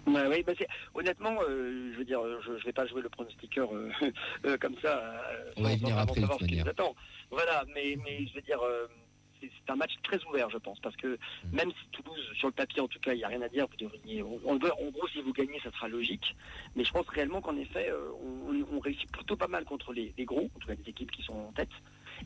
[0.05, 3.07] Ouais, ouais, bah c'est- honnêtement, euh, je veux dire, je ne vais pas jouer le
[3.07, 3.89] pronostiqueur euh,
[4.59, 5.21] comme ça.
[5.55, 6.67] On va y venir après, de savoir ce qui nous manière.
[6.67, 6.93] attend.
[7.31, 8.59] Voilà, mais, mais je veux dire,
[9.39, 11.55] c'est un match très ouvert, je pense, parce que Mm.
[11.55, 13.65] même si Toulouse, sur le papier en tout cas, il n'y a rien à dire,
[13.71, 14.21] vous devriez.
[14.21, 16.35] On, on veut- en gros, si vous gagnez, ça sera logique.
[16.75, 17.89] Mais je pense réellement qu'en effet,
[18.21, 21.11] on, on réussit plutôt pas mal contre les, les gros, en tout cas les équipes
[21.11, 21.69] qui sont en tête.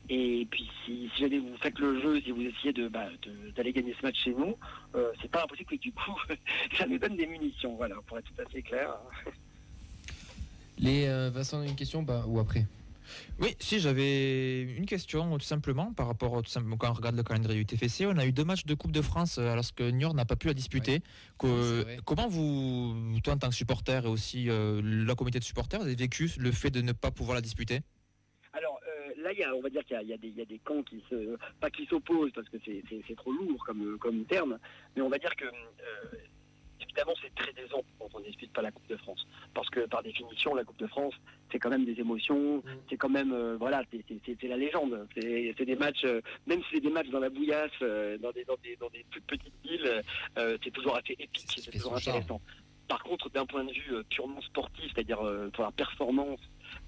[0.10, 3.52] Et puis si, si jamais vous faites le jeu, si vous essayez de bah, de-
[3.52, 4.56] d'aller gagner ce match chez nous,
[4.96, 6.16] euh, c'est pas impossible que du coup
[6.78, 8.90] ça nous donne des munitions, voilà, pour être tout à fait clair.
[10.80, 12.66] Les euh, Vincent, une question bah, ou après?
[13.40, 17.16] Oui, si j'avais une question tout simplement par rapport au- tout simplement quand on regarde
[17.16, 19.64] le calendrier du TFC, on a eu deux matchs de Coupe de France euh, alors
[19.74, 21.02] que Niort n'a pas pu la disputer.
[21.40, 22.00] Que- vrai.
[22.06, 25.86] comment vous, toi en tant que supporter et aussi euh, la communauté de supporters, vous
[25.86, 27.76] avez vécu le fait de ne pas pouvoir la disputer?
[27.76, 27.97] euh,
[29.28, 30.46] là, il y a, on va dire qu'il y a, y des, il y a
[30.46, 34.58] des camps qui se, pas qui s'opposent parce que c'est, trop lourd comme, comme terme,
[34.96, 36.18] mais on va dire que euh,
[36.80, 39.82] évidemment c'est très décevant quand on ne dispute pas la Coupe de France, parce que
[39.88, 41.14] par définition la Coupe de France
[41.52, 45.76] c'est quand même des émotions, c'est quand même euh, voilà, c'est, la légende, c'est, des
[45.76, 47.80] matchs, euh, même si c'est des matchs dans la bouillasse,
[48.22, 50.04] dans des dans des dans des toutes petites villes,
[50.64, 52.42] c'est toujours assez épique, C'est toujours intéressant.
[52.88, 55.20] Par contre, d'un point de vue purement sportif, c'est-à-dire
[55.54, 56.40] pour la performance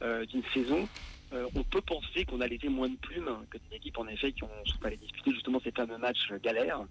[0.02, 0.88] d'une saison,
[1.34, 4.32] euh, on peut penser qu'on a laissé moins de plumes que des équipes en effet
[4.32, 6.82] qui ont sont allées disputer justement ces fameux matchs galères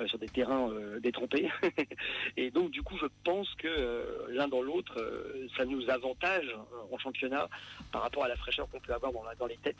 [0.00, 1.48] euh, sur des terrains euh, détrempés.
[2.36, 4.96] Et donc du coup je pense que l'un dans l'autre,
[5.56, 6.46] ça nous avantage
[6.90, 7.48] en championnat
[7.92, 9.76] par rapport à la fraîcheur qu'on peut avoir dans, la- dans les têtes.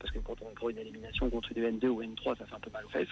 [0.00, 2.60] Parce que quand on prend une élimination contre une N2 ou N3, ça fait un
[2.60, 3.08] peu mal aux fesses.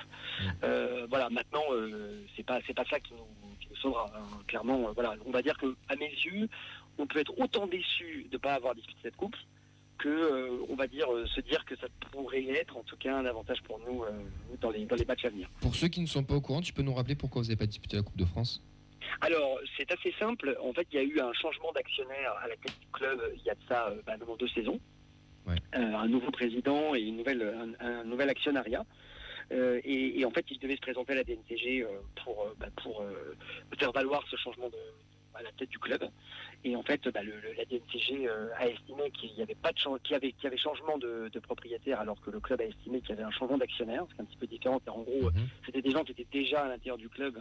[0.62, 3.26] Euh, voilà, maintenant, euh, c'est pas c'est pas ça qui nous,
[3.60, 4.06] qui nous sauvera.
[4.14, 4.22] hein.
[4.46, 6.48] Clairement, euh, voilà, on va dire que à mes yeux,
[6.98, 9.34] on peut être autant déçu de ne pas avoir disputé cette coupe
[9.98, 13.16] que, euh, on va dire, euh, se dire que ça pourrait être en tout cas
[13.16, 14.10] un avantage pour nous euh,
[14.60, 15.48] dans, les, dans les matchs à venir.
[15.60, 17.56] Pour ceux qui ne sont pas au courant, tu peux nous rappeler pourquoi vous n'avez
[17.56, 18.62] pas disputé la Coupe de France?
[19.20, 20.56] Alors, c'est assez simple.
[20.62, 23.42] En fait, il y a eu un changement d'actionnaire à la tête du club il
[23.42, 24.80] y a de ça bah, maintenant deux saisons.
[25.46, 25.56] Ouais.
[25.72, 28.84] Un nouveau président et une nouvelle, un, un nouvel actionnariat.
[29.52, 31.88] Euh, et, et en fait, il devait se présenter à la DNCG euh,
[32.24, 33.04] pour, euh, bah, pour
[33.78, 34.76] faire valoir ce changement de,
[35.38, 36.08] à la tête du club.
[36.64, 39.72] Et en fait, bah, le, le- la DNCG euh, a estimé qu'il y avait pas
[39.72, 42.60] de qu'il y avait, qu'il y avait changement de, de propriétaire, alors que le club
[42.60, 44.80] a estimé qu'il y avait un changement d'actionnaire, c'est un petit peu différent.
[44.84, 45.48] car En gros, Mhm.
[45.64, 47.38] c'était des gens qui étaient déjà à l'intérieur du club,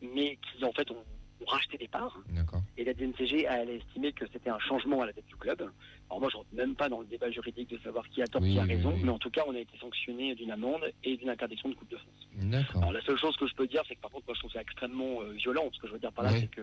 [0.00, 1.04] mais qui en fait ont,
[1.40, 2.18] ont racheté des parts.
[2.30, 2.60] D'accord.
[2.78, 5.70] Et la DNCG elle a estimé que c'était un changement à la tête du club.
[6.08, 8.40] Alors moi, je rentre même pas dans le débat juridique de savoir qui a tort,
[8.40, 9.00] Oui, qui a raison, oui.
[9.02, 11.90] mais en tout cas, on a été sanctionné d'une amende et d'une interdiction de Coupe
[11.90, 12.28] de France.
[12.34, 12.82] D'accord.
[12.82, 14.52] Alors la seule chose que je peux dire, c'est que par contre, moi je trouve
[14.52, 15.68] ça extrêmement euh, violent.
[15.72, 16.60] Ce que je veux dire par là, c'est que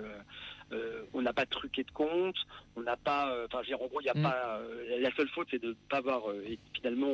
[0.72, 2.38] euh, on n'a pas truqué de compte,
[2.78, 4.22] on n'a pas, euh, enfin, je veux dire, en gros, il y a Mm.
[4.24, 4.62] pas.
[5.00, 6.22] la seule faute, c'est de ne pas avoir
[6.74, 7.14] finalement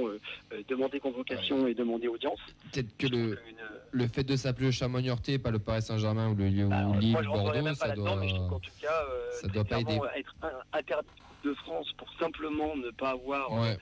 [0.68, 2.40] demandé convocation et demandé audience.
[2.72, 3.40] Peut-être que le,
[3.92, 7.12] le fait de s'appeler le Chamonix-Horté, pas le Paris Saint-Germain ou le ou Bah, Lille,
[7.14, 9.64] moi, je Bordeaux, même pas ça doit, mais je trouve qu'en tout cas, ça doit
[9.64, 10.00] pas aider.
[10.16, 10.36] être
[10.74, 11.08] interdit
[11.44, 13.78] de France pour simplement ne pas avoir Ouais.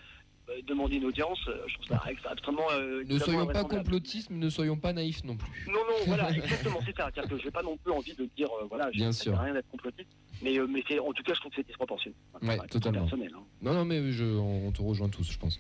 [0.50, 2.02] euh, demandé une audience, euh, je trouve ça
[2.32, 2.68] extrêmement.
[2.72, 5.66] euh, Ne soyons pas complotistes, mais ne soyons pas naïfs non plus.
[5.68, 7.12] Non, non, voilà, exactement, c'est ça.
[7.12, 9.38] Que j'ai pas non plus envie de dire, voilà, Bien ça sûr.
[9.38, 10.10] rien d'être complotiste,
[10.42, 12.16] mais, mais c'est, en tout cas, je trouve que c'est disproportionné.
[12.42, 13.02] Ouais, totalement.
[13.02, 13.44] personnel, hein.
[13.62, 15.60] Non, non, mais je, on, on te rejoint tous, je pense.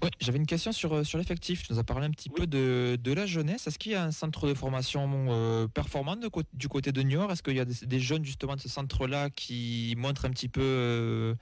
[0.00, 1.66] Ouais, j'avais une question sur, euh, sur l'effectif.
[1.66, 3.66] Tu nous as parlé un petit peu de, de la jeunesse.
[3.66, 7.32] Est-ce qu'il y a un centre de formation euh, performant de du côté de Niort?
[7.32, 10.48] Est-ce qu'il y a des, des jeunes justement de ce centre-là qui montrent un petit
[10.48, 11.34] peu euh,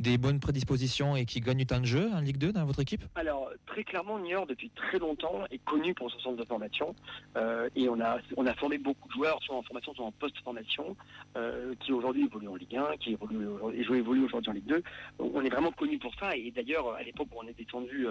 [0.00, 3.04] des bonnes prédispositions et qui gagnent du de jeu en Ligue 2 dans votre équipe?
[3.14, 6.94] Alors, très clairement, Niort, depuis très longtemps, est connu pour son centre de formation.
[7.36, 10.12] Euh, et on a, on a formé beaucoup de joueurs, soit en formation, soit en
[10.12, 10.96] post-formation,
[11.36, 14.82] euh, qui aujourd'hui évoluent en Ligue 1, qui évoluent, évoluent aujourd'hui en Ligue 2.
[15.18, 16.34] On est vraiment connu pour ça.
[16.34, 18.06] Et d'ailleurs, à l'époque où on est descendu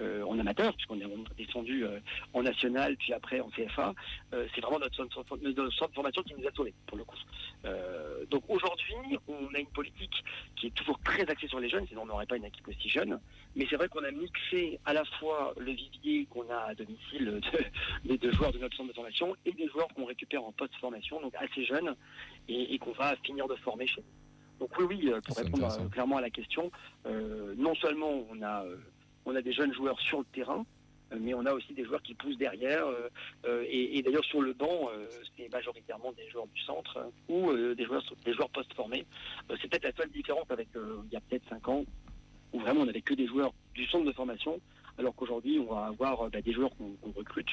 [0.00, 1.06] euh, en amateur, puisqu'on est
[1.36, 1.84] descendu
[2.32, 3.94] en national, puis après en CFA,
[4.32, 7.16] c'est vraiment notre centre, de formation qui nous a sauvés, pour le coup.
[8.30, 10.24] Donc aujourd'hui, on a une politique
[10.56, 12.88] qui est toujours très axée sur les jeunes, sinon on n'aurait pas une équipe aussi
[12.88, 13.18] jeune.
[13.54, 17.40] Mais c'est vrai qu'on a mixé à la fois le vivier qu'on a à domicile
[18.04, 20.52] de, de- de joueurs de notre centre de formation et des joueurs qu'on récupère en
[20.52, 21.94] post-formation, donc assez jeunes,
[22.48, 24.66] et, et qu'on va finir de former chez nous.
[24.66, 26.70] Donc oui, oui, euh, pour répondre euh, clairement à la question,
[27.06, 28.64] euh, non seulement on a,
[29.26, 30.64] on a des jeunes joueurs sur le terrain,
[31.20, 32.86] mais on a aussi des joueurs qui poussent derrière.
[32.86, 33.08] euh,
[33.46, 37.52] euh, et d'ailleurs sur le banc, euh, c'est majoritairement des joueurs du centre hein, ou
[37.74, 39.04] des joueurs, des joueurs post-formés.
[39.60, 41.84] C'est peut-être la seule différence avec il y a peut-être 5 ans,
[42.52, 44.60] où vraiment on n'avait que des joueurs du centre de formation,
[44.98, 47.50] alors qu'aujourd'hui on va avoir bah, des joueurs qu'on recrute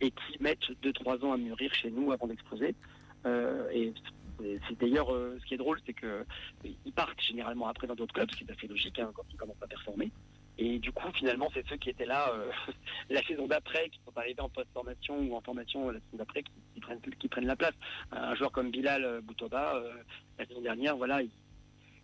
[0.00, 2.74] et qui mettent 2-3 ans à mûrir chez nous avant d'exploser.
[3.72, 3.92] Et
[4.38, 6.24] c'est- d'ailleurs ce qui est drôle, c'est que
[6.64, 9.36] ils partent généralement après dans d'autres clubs, ce qui est assez logique hein, quand ils
[9.36, 10.10] commencent à performer.
[10.58, 12.50] Et du coup, finalement, c'est ceux qui étaient là euh,
[13.10, 16.52] la saison d'après, qui sont arrivés en post-formation ou en formation la saison d'après, qui,
[16.74, 17.74] qui prennent, qui prennent la place.
[18.12, 19.92] Un joueur comme Bilal euh, Boutova, euh,
[20.38, 21.30] la saison dernière, voilà, il,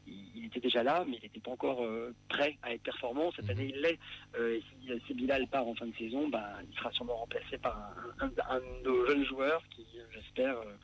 [0.06, 3.32] il- était déjà là, mais il n'était pas encore euh, prêt à être performant.
[3.34, 3.98] Cette année, il l'est.
[4.36, 7.56] Euh, et si, si Bilal part en fin de saison, bah, il sera sûrement remplacé
[7.56, 7.78] par
[8.20, 10.74] un, un- un de nos jeunes joueurs qui, j'espère, euh,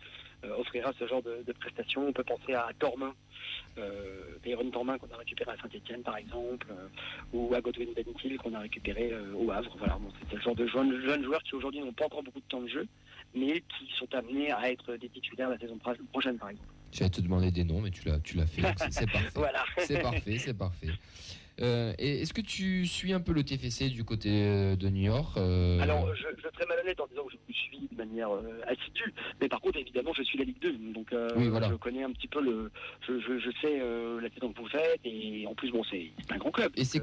[0.59, 2.07] offrira ce genre de, de prestations.
[2.07, 3.15] On peut penser à Tormin,
[3.79, 4.39] euh,
[4.73, 6.89] Tormin qu'on a récupéré à Saint-Etienne par exemple, euh,
[7.33, 9.75] ou à Godwin Bentil qu'on a récupéré euh, au Havre.
[9.79, 12.41] Voilà, bon, c'est le genre de jeunes, jeunes joueurs qui aujourd'hui n'ont pas encore beaucoup
[12.41, 12.87] de temps de jeu,
[13.35, 16.69] mais qui sont amenés à être des titulaires la saison pro- prochaine par exemple.
[16.93, 18.63] J'allais te demander des noms, mais tu l'as, tu l'as fait.
[18.79, 19.29] c'est- C'est parfait.
[19.35, 19.65] Voilà.
[19.79, 20.89] C'est parfait, c'est parfait.
[21.61, 25.37] Euh, est-ce que tu suis un peu le TFC du côté euh, de New York
[25.37, 28.61] euh, Alors, je, je serais malhonnête en disant que je vous suis de manière euh,
[28.67, 31.69] assidue, mais par contre, évidemment, je suis la Ligue 2, donc Oui, voilà.
[31.69, 32.71] je connais un petit peu le.
[33.07, 36.39] Je, je, je sais la saison que vous faites, et en plus, bon, c'est un
[36.39, 36.73] grand club.
[36.77, 37.01] Et c'est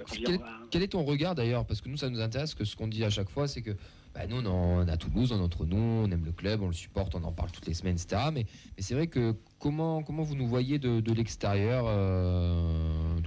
[0.72, 1.66] quel, est ton regard d'ailleurs?
[1.66, 3.72] Parce que nous, ça nous intéresse, que ce qu'on dit à chaque fois, c'est que
[4.14, 6.68] bah, nous, on, est à Toulouse, on est entre nous, on aime le club, on
[6.68, 8.30] le supporte, on en parle toutes les semaines, etc.
[8.34, 8.46] Mais,
[8.78, 11.84] mais c'est vrai que comment, comment vous nous voyez de, de l'extérieur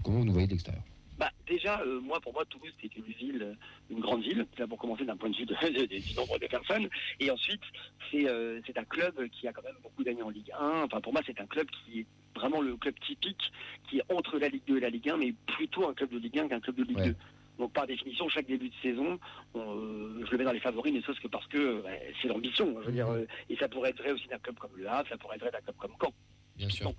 [0.02, 0.82] Comment vous nous voyez de l'extérieur?
[1.18, 3.54] Bah, déjà, euh, moi, pour moi, Toulouse, c'est une ville, euh,
[3.90, 6.46] une grande ville, pour commencer d'un point de vue de- de- de- du nombre de
[6.46, 6.88] personnes.
[7.18, 7.62] Et ensuite,
[8.10, 10.84] c'est euh, c'est un club qui a quand même beaucoup d'années en Ligue 1.
[10.84, 12.06] Enfin, pour moi, c'est un club qui est
[12.36, 13.50] vraiment le club typique,
[13.88, 16.18] qui est entre la Ligue 2 et la Ligue 1, mais plutôt un club de
[16.18, 17.16] Ligue 1 qu'un club de Ligue 2.
[17.58, 19.18] Donc par définition, chaque début de saison,
[19.54, 21.82] on, euh, je le mets dans les favoris, ne serait-ce que parce que euh,
[22.22, 22.80] c'est l'ambition.
[22.82, 25.08] Je veux dire, euh, et ça pourrait être vrai aussi d'un club comme Le Havre,
[25.08, 26.12] ça pourrait être vrai d'un club comme Caen.
[26.54, 26.92] Bien sûr.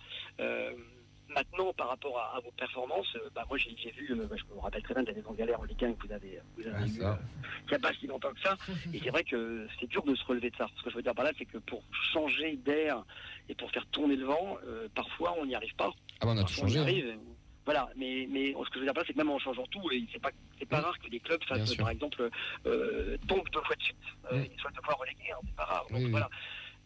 [1.30, 4.44] Maintenant, par rapport à, à vos performances, euh, bah, moi j'ai j'ai vu, euh, je
[4.56, 6.64] me rappelle très bien de la saison galère en Ligue 1 que vous avez, vous
[6.68, 7.14] avez Ah, eu euh,
[7.66, 8.58] il n'y a pas si longtemps que ça.
[8.94, 10.68] Et c'est vrai que c'est dur de se relever de ça.
[10.78, 13.04] Ce que je veux dire par là, c'est que pour changer d'air
[13.48, 15.92] et pour faire tourner le vent, euh, parfois on n'y arrive pas.
[16.22, 16.80] Ah bah, on a tout Parfois, on y changé.
[16.80, 16.82] hein.
[16.84, 17.20] arrive.
[17.66, 19.66] Voilà, mais, mais ce que je veux dire par là, c'est que même en changeant
[19.68, 22.28] tout, et c'est pas, c'est pas rare que les clubs fassent, par exemple,
[22.66, 23.98] euh, tombent deux fois de suite,
[24.32, 25.86] euh, et soient deux fois relégués, hein, c'est pas rare.
[25.92, 26.12] Donc, Oui, oui.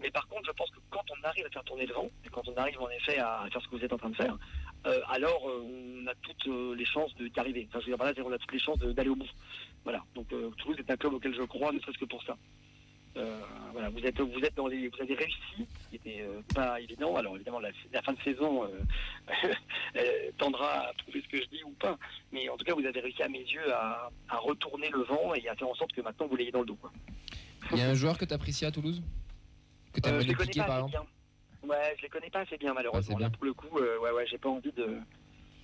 [0.04, 2.30] Mais par contre, je pense que quand on arrive à faire tourner le vent, et
[2.30, 4.38] quand on arrive en effet à faire ce que vous êtes en train de faire,
[4.86, 7.68] euh, alors euh, on a toutes euh, les chances d'y arriver.
[7.70, 9.30] Enfin, je veux dire qu'on a toutes les chances d'aller au bout.
[9.84, 10.04] Voilà.
[10.14, 12.38] Donc euh, Toulouse est un club auquel je crois, ne serait-ce que pour ça.
[13.16, 13.40] Euh,
[13.74, 16.80] voilà, vous êtes, vous êtes dans les, vous avez réussi, ce qui était euh, pas
[16.82, 17.16] évident.
[17.16, 18.70] Alors évidemment, la, fin de saison euh,
[19.96, 21.98] euh, tendra à prouver ce que je dis ou pas,
[22.32, 25.48] mais en tout cas, vous avez réussi à mes yeux à, retourner le vent et
[25.48, 26.78] à faire en sorte que maintenant vous l'ayez dans le dos.
[27.72, 29.02] Il y a un joueur que tu apprécies à Toulouse?
[29.94, 31.08] Que tu Euh, aimerais les piquer pas par assez exemple
[31.64, 31.70] bien.
[31.70, 33.16] Ouais, je les connais pas assez bien malheureusement.
[33.18, 33.28] Bien.
[33.28, 34.98] Là, pour le coup, euh, ouais, ouais, j'ai pas envie de.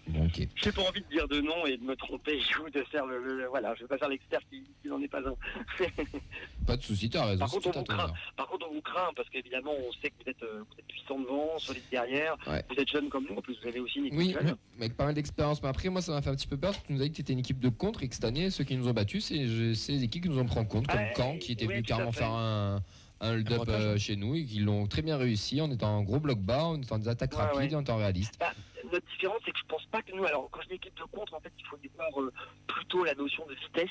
[0.07, 0.27] Bon.
[0.55, 3.21] J'ai pas envie de dire de nom et de me tromper ou de faire le,
[3.21, 5.35] le- voilà, je vais pas faire l'expert qui, qui n'en est pas un.
[6.65, 7.39] Pas de souci, t'as raison.
[7.39, 7.93] Par contre, on vous craint.
[8.05, 8.13] honneur.
[8.35, 10.85] Par contre, on vous craint parce qu'évidemment, on sait que vous êtes, euh, vous êtes
[10.87, 12.35] puissant devant, solide derrière.
[12.47, 12.63] Ouais.
[12.69, 13.35] Vous êtes jeune comme nous.
[13.37, 14.55] En plus, vous avez aussi une équipe Oui, jeune.
[14.77, 15.61] mais avec pas mal d'expérience.
[15.61, 16.71] Mais après, moi, ça m'a fait un petit peu peur.
[16.71, 18.15] parce que Tu nous as dit que tu étais une équipe de contre et que
[18.15, 20.65] cette année, ceux qui nous ont battus, c'est les équipes qui nous ont pris en
[20.65, 22.81] compte, comme Caen, qui était ouais, venu carrément faire un,
[23.21, 26.19] un hold-up euh, chez nous et qui l'ont très bien réussi en étant en gros
[26.19, 27.71] bloc bas, en étant des attaques Ouais, rapides ouais.
[27.71, 28.37] et en temps réaliste.
[28.39, 28.51] Bah,
[28.91, 31.03] notre différence, c'est que je pense pas que nous, alors quand je dis équipe de
[31.03, 32.31] contre, en fait, il faut voir euh,
[32.67, 33.89] plutôt la notion de vitesse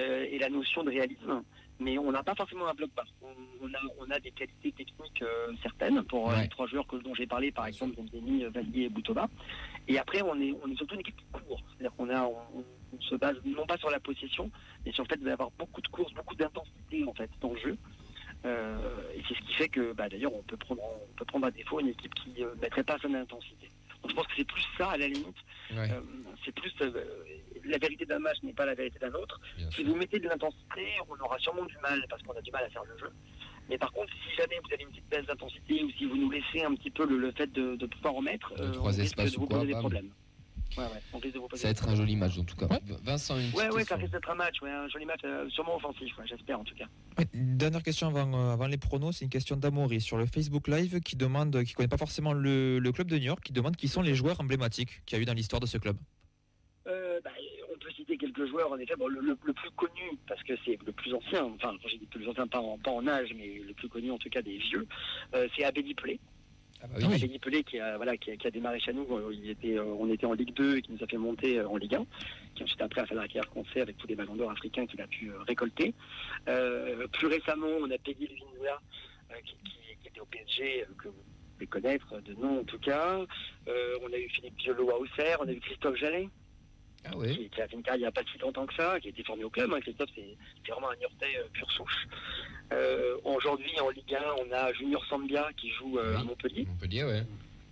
[0.00, 1.42] euh, et la notion de réalisme.
[1.80, 3.02] Mais on n'a pas forcément un bloc bas.
[3.20, 3.26] On,
[3.62, 6.42] on a, on a des qualités techniques euh, certaines pour Ouais.
[6.42, 9.28] les trois joueurs que, dont j'ai parlé, par exemple, Deni, Valier et Boutoba.
[9.88, 11.60] Et après, on est, on est surtout une équipe qui court.
[11.70, 12.36] C'est-à-dire qu'on a, on,
[12.96, 14.48] on se base non pas sur la possession,
[14.86, 17.76] mais sur le fait d'avoir beaucoup de courses, beaucoup d'intensité en fait dans le jeu.
[18.44, 18.76] Euh,
[19.14, 21.50] et c'est ce qui fait que, bah, d'ailleurs, on peut prendre, on peut prendre à
[21.50, 23.70] défaut une équipe qui ne mettrait pas son intensité.
[24.02, 25.36] Donc je pense que c'est plus ça à la limite.
[25.70, 25.90] Ouais.
[25.90, 26.00] Euh,
[26.44, 26.92] c'est plus euh,
[27.64, 29.40] la vérité d'un match n'est pas la vérité d'un autre.
[29.56, 29.86] Bien Si sûr.
[29.86, 32.68] vous mettez de l'intensité, on aura sûrement du mal parce qu'on a du mal à
[32.68, 33.10] faire le jeu.
[33.70, 36.30] Mais par contre, si jamais vous avez une petite baisse d'intensité ou si vous nous
[36.30, 38.82] laissez un petit peu le, le fait de, de pouvoir en mettre, Deux, euh, on
[38.84, 40.10] risque de ou vous poser des problèmes.
[40.76, 42.56] Ouais, ouais, on risque de vous poser Ça va être un joli match, en tout
[42.56, 42.66] cas.
[42.66, 42.80] Ouais.
[43.04, 45.76] Vincent, une Ouais, ouais, ça risque d'être un match, ouais, un joli match, euh, sûrement
[45.76, 46.86] offensif, ouais, j'espère en tout cas.
[47.32, 51.00] Dernière question avant, euh, avant les pronos, c'est une question d'Amaury sur le Facebook Live
[51.00, 53.86] qui demande, qui connaît pas forcément le, le club de New York, qui demande qui
[53.88, 55.96] sont les joueurs emblématiques qu'il y a eu dans l'histoire de ce club.
[56.86, 57.30] Euh, bah,
[57.74, 58.94] on peut citer quelques joueurs, en effet.
[58.98, 61.98] Bon, le, le- le plus connu, parce que c'est le plus ancien, enfin, quand j'ai
[61.98, 64.42] dit plus ancien, pas en, pas en âge, mais le plus connu en tout cas
[64.42, 64.86] des vieux,
[65.34, 66.18] euh, c'est Abedi Pelé.
[66.84, 67.14] Ah bah oui.
[67.14, 69.78] Abedi Pelé qui a, voilà, qui, a, qui a démarré chez nous, euh, il était,
[69.78, 71.94] euh, on était en Ligue 2 et qui nous a fait monter euh, en Ligue
[71.94, 72.04] 1,
[72.54, 75.00] qui ensuite après a fait la carrière qu'on avec tous les ballons d'or africains qu'il
[75.00, 75.94] a pu récolter.
[76.48, 81.14] Euh, plus récemment, on a Peggy euh, qui, qui- qui était au PSG, que vous
[81.54, 83.18] pouvez connaître de nom en tout cas.
[83.68, 86.28] Euh, on a eu Philippe Violo à Auxerre, on a eu Christophe Jallet,
[87.06, 87.34] Ah ouais.
[87.34, 89.08] qui, qui a fait une carrière il n'y a pas si longtemps que ça, qui
[89.08, 89.72] a été formé au club.
[89.72, 89.80] Hein.
[89.80, 92.06] Christophe, c'est vraiment un Niortais euh, pure souche.
[92.72, 96.24] Euh, Aujourd'hui, en Ligue 1, on a Junior Sambia qui joue euh, à.
[96.24, 96.66] Montpellier.
[96.66, 97.22] Montpellier, ouais.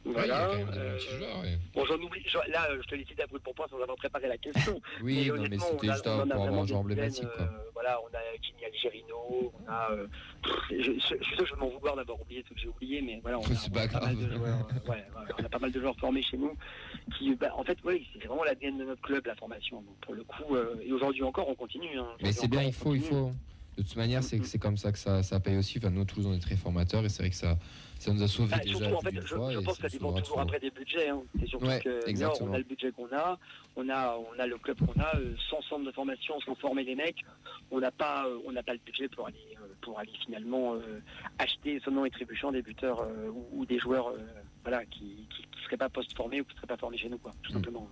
[0.05, 0.49] Ouais, Voilà.
[0.57, 1.59] des euh, joueurs, ouais.
[1.75, 2.21] bon, j'en oublie.
[2.27, 4.81] je- là, je te l'ai à bout de point sans avoir préparé la question.
[5.03, 8.07] Oui, non, mais c'était on a- juste a pour avoir un emblématique, euh, voilà, on
[8.09, 9.93] a Kini Algerino, on a.
[9.93, 10.07] euh,
[10.43, 13.01] pff, je, suis sûr que je vais m'en vouloir d'avoir oublié ce que j'ai oublié,
[13.01, 14.37] mais voilà, on a, on pas a mal de grave.
[14.37, 16.57] joueurs, euh, ouais, ouais, on a pas mal de joueurs formés chez nous.
[17.17, 19.83] Qui, bah, en fait, oui, c'est vraiment l'ADN de notre club, la formation.
[19.83, 21.97] Donc, pour le coup, et aujourd'hui encore, on continue.
[21.97, 22.09] hein.
[22.21, 23.33] Mais c'est bien, il faut, il faut.
[23.79, 25.79] De toute manière, c'est c'est comme ça que ça, ça paye aussi.
[25.79, 27.57] Enfin, nous, Toulouse, on est très formateurs et c'est vrai que ça,
[28.03, 29.53] ça nous a sauvés Bah, déjà surtout, en fait, je, fois.
[29.53, 31.09] je et pense que ça dépend toujours après des budgets.
[31.09, 31.23] Hein.
[31.39, 32.51] C'est surtout Ouais, que exactement.
[32.51, 33.39] on a le budget qu'on a,
[33.77, 36.83] on a, on a le club qu'on a, euh, sans centre de formation, sans former
[36.85, 37.25] les mecs,
[37.71, 40.75] on n'a pas, euh, on n'a pas le budget pour aller, euh, pour aller finalement
[40.75, 41.01] euh,
[41.39, 44.19] acheter sonnant et trébuchant des buteurs euh, ou, ou des joueurs, euh,
[44.63, 47.31] voilà, qui, qui, qui seraient pas post-formés ou qui seraient pas formés chez nous, quoi,
[47.43, 47.55] tout Mm.
[47.55, 47.89] simplement.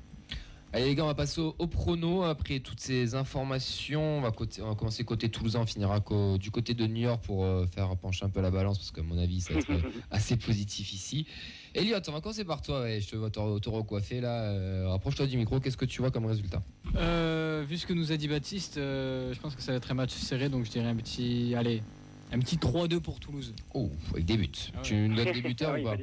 [0.72, 2.22] Allez les gars, on va passer au, au prono.
[2.22, 5.98] Après toutes ces informations, on va, côté- on va commencer côté toulousain, on finira
[6.38, 9.00] du côté de New York pour euh, faire pencher un peu la balance parce que
[9.00, 9.80] à mon avis, ça va être euh,
[10.12, 11.26] assez positif ici.
[11.74, 12.82] Elliot, on va commencer par toi.
[12.82, 14.42] Ouais, je te vois te, te recoiffer là.
[14.44, 15.58] Euh, Rapproche-toi du micro.
[15.58, 16.62] Qu'est-ce que tu vois comme résultat?
[16.94, 19.90] Euh, vu ce que nous a dit Baptiste, euh, je pense que ça va être
[19.90, 21.82] un match serré, donc je dirais un petit, allez,
[22.32, 23.54] un petit 3-2 pour Toulouse.
[23.74, 24.48] Oh, avec des buts.
[24.72, 24.82] Ah ouais.
[24.84, 25.96] Tu nous donnes des buteurs Ah ou pas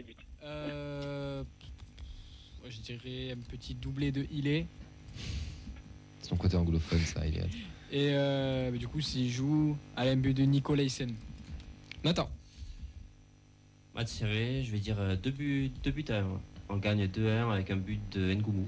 [2.67, 4.67] Euh, je dirais un petit doublé de Ilé.
[6.19, 7.45] C'est ton côté anglophone, ça, Elliot.
[7.91, 11.13] Et euh, bah, du coup, s'il joue à un but de Nicolaisen.
[12.03, 12.29] Nathan.
[13.95, 16.25] Match serré, je vais dire 2 buts, deux buts à 1.
[16.69, 18.67] On gagne 2-1 avec un but de Ngoumou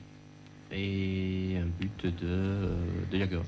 [0.72, 3.41] et un but de, euh, de Jagger.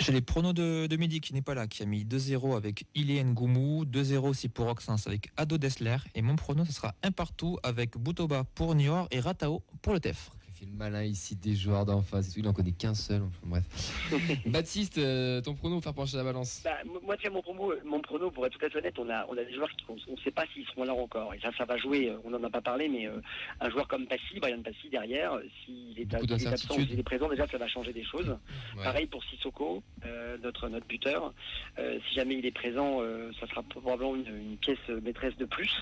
[0.00, 2.86] J'ai les pronos de, de Mehdi qui n'est pas là, qui a mis 2-0 avec
[2.94, 5.98] Ili Ngoumou, 2-0 aussi pour Oxens avec Ado Dessler.
[6.14, 10.00] Et mon prono, ce sera un partout avec Boutoba pour Niort et Ratao pour le
[10.00, 10.30] TEF.
[10.62, 12.36] Il fait le malin ici des joueurs d'en face.
[12.36, 13.22] Il en connaît qu'un seul.
[13.22, 14.42] Enfin, bref.
[14.46, 18.00] Baptiste, euh, ton prono pour faire pencher la balance Bah, moi, tiens, mon, promo, mon
[18.00, 19.94] prono, pour être tout à fait honnête, on a, on a des joueurs qui, on
[20.12, 21.32] ne sait pas s'ils seront là encore.
[21.34, 22.10] Et ça, ça va jouer.
[22.10, 23.20] euh, On n'en a pas parlé, mais euh,
[23.60, 27.46] un joueur comme Passy, Brian Passy, derrière, euh, s'il est, absent s'il est présent, déjà,
[27.46, 28.28] ça va changer des choses.
[28.76, 28.84] Ouais.
[28.84, 31.32] Pareil pour Sissoko, euh, notre, notre buteur.
[31.78, 35.46] Euh, si jamais il est présent, euh, ça sera probablement une, une pièce maîtresse de
[35.46, 35.72] plus.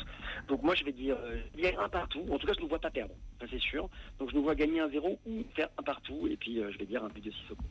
[0.47, 2.25] Donc moi, je vais dire, euh, il y a un partout.
[2.31, 3.89] En tout cas, je ne nous vois pas perdre, ça c'est sûr.
[4.21, 6.29] Donc je nous vois gagner un 0 ou faire un partout.
[6.31, 7.65] Et puis, euh, je vais dire un but de Sissoko.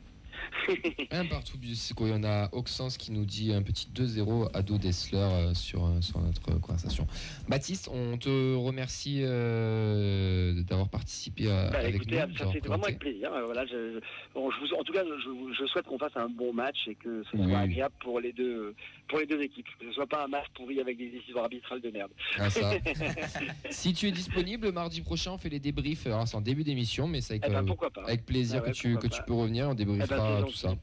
[1.10, 4.48] Un partout, c'est quoi Il y en a Oxens qui nous dit un petit 2-0
[4.54, 7.08] à Do Dessler euh, sur, euh, sur notre conversation.
[7.48, 12.52] Baptiste, on te remercie euh, d'avoir participé à- Bah, avec écoutez, nous.
[12.52, 13.30] fait vraiment avec plaisir.
[13.46, 13.98] Voilà, je,
[14.34, 16.94] bon, je vous- en tout cas, je, je souhaite qu'on fasse un bon match et
[16.94, 17.48] que ce Oui.
[17.48, 18.74] soit agréable pour les deux,
[19.08, 19.66] pour les deux équipes.
[19.80, 22.10] Que ce soit pas un match pourri avec des décisions arbitrales de merde.
[22.38, 22.72] Ah, ça.
[23.70, 26.06] si tu es disponible mardi prochain, on fait les débriefs.
[26.06, 28.72] Alors c'est en début d'émission, mais c'est avec, Eh ben, euh, avec plaisir Ah ouais,
[28.72, 29.68] que, tu, que tu peux revenir.
[29.68, 30.74] On débriefera Eh ben, c'est tout ça.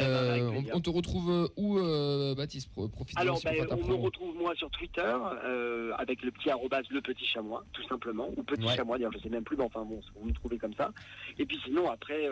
[0.00, 2.70] Eh ben, Euh, on, te retrouve euh, où, euh, Baptiste?
[2.72, 5.02] Pro- Profite Alors, ben, on me retrouve moi sur Twitter
[5.44, 8.76] euh, avec le petit arrobase le petit chamois, tout simplement, ou petit Ouais.
[8.76, 10.92] chamois, d'ailleurs je sais même plus, mais enfin bon, vous me trouvez comme ça.
[11.38, 12.28] Et puis sinon après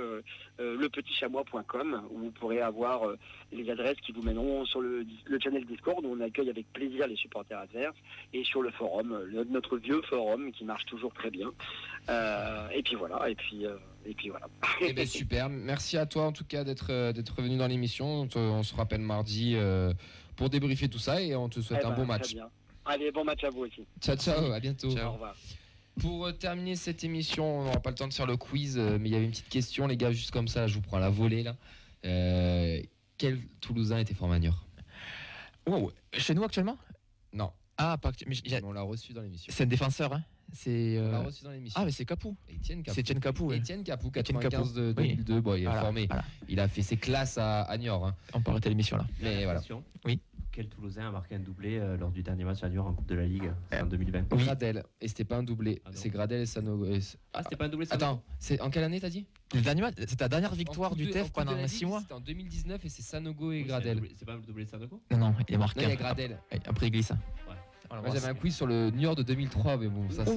[0.58, 3.02] lepetitchamois.com où vous pourrez avoir
[3.52, 7.06] les adresses qui vous mèneront sur le, le channel Discord où on accueille avec plaisir
[7.08, 7.96] les supporters adverses
[8.32, 11.50] et sur le forum, le- notre vieux forum qui marche toujours très bien.
[12.74, 13.76] Et puis voilà, et puis euh,
[14.06, 14.46] et puis voilà.
[14.80, 15.48] Eh ben, super.
[15.48, 18.28] Merci à toi en tout cas d'être euh, d'être venu dans l'émission.
[18.34, 19.92] On, se rappelle mardi euh,
[20.36, 22.34] pour débriefer tout ça et on te souhaite Eh un ben, bon très match.
[22.34, 22.48] bien.
[22.84, 23.84] Allez, bon match à vous aussi.
[24.00, 24.88] Ciao ciao, à bientôt.
[24.96, 25.34] Au revoir.
[26.00, 29.08] Pour euh, terminer cette émission, on n'aura pas le temps de faire le quiz, mais
[29.08, 31.00] il y avait une petite question, les gars, juste comme ça, je vous prends à
[31.00, 31.56] la volée là.
[32.04, 32.80] Euh,
[33.18, 34.64] quel Toulousain était Fort-Magneur
[35.66, 35.90] Wow.
[36.12, 36.78] Chez nous actuellement?
[37.32, 37.50] Non.
[37.76, 39.52] Ah, pas mais On l'a reçu dans l'émission.
[39.54, 40.12] c'est un défenseur.
[40.12, 40.22] Hein?
[40.52, 40.98] C'est.
[41.00, 41.80] On l'a euh, reçu dans l'émission.
[41.80, 42.36] Ah, mais c'est Capou.
[42.48, 42.94] Etienne Capou.
[42.94, 43.46] C'est Etienne Capou.
[43.46, 43.58] ouais.
[43.58, 45.00] Etienne Capou, Etienne 95 de Capou.
[45.02, 45.08] Oui.
[45.16, 45.40] 2002.
[45.40, 46.06] Bon, il est Voilà, formé.
[46.06, 46.24] voilà.
[46.48, 48.06] Il a fait ses classes à, à Niort.
[48.06, 48.14] hein.
[48.32, 49.06] On peut arrêter l'émission là.
[49.20, 49.60] Mais voilà.
[50.04, 50.20] Oui.
[50.52, 53.06] Quel Toulousain a marqué un doublé euh, lors du dernier match à Niort en Coupe
[53.08, 54.84] de la Ligue C'est en 2020 Gradel.
[55.02, 55.82] Et c'était pas un doublé.
[55.84, 56.86] Ah c'est Gradel et Sanogo.
[56.86, 57.00] et-
[57.34, 59.26] Ah, c'était pas un doublé ça Attends, c'est en quelle année t'as dit?
[59.54, 62.00] Le dernier match, c'est ta dernière victoire En du de- TEF pendant Ligue, 6 mois
[62.00, 63.98] C'était en 2019 et c'est Sanogo et Oui, Gradel.
[63.98, 65.02] doublé- C'est pas un doublé de Sanogo?
[65.10, 65.80] Non, non, il est marqué.
[65.82, 66.38] Non, il y a Gradel.
[66.50, 67.12] après- Après, il glisse.
[67.90, 70.32] Moi j'avais un quiz sur le Niort de 2003, mais bon, ça c'est.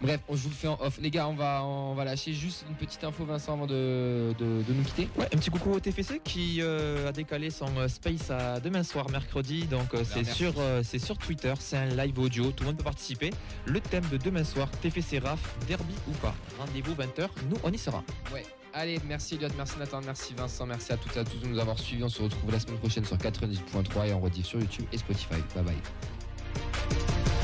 [0.00, 0.98] Bref, on- je vous le fais en off.
[1.02, 4.62] Les gars, on va, on va lâcher juste une petite info, Vincent, avant de, de-
[4.62, 5.08] de nous quitter.
[5.18, 8.84] Ouais, un petit coucou au TFC qui euh, a décalé son euh, space à demain
[8.84, 9.64] soir, mercredi.
[9.66, 12.76] Donc euh, c'est sur, euh, c'est sur Twitter, c'est un live audio, tout le monde
[12.76, 13.30] peut participer.
[13.66, 16.34] Le thème de demain soir, TFC RAF, derby ou pas?
[16.60, 18.04] Rendez-vous 20h, nous on y sera.
[18.32, 18.44] Ouais.
[18.80, 21.58] Allez, merci Elliot, merci Nathan, merci Vincent, merci à toutes et à tous de nous
[21.58, 22.04] avoir suivis.
[22.04, 25.42] On se retrouve la semaine prochaine sur 90.3 et en rediff sur YouTube et Spotify.
[25.56, 27.37] Bye bye.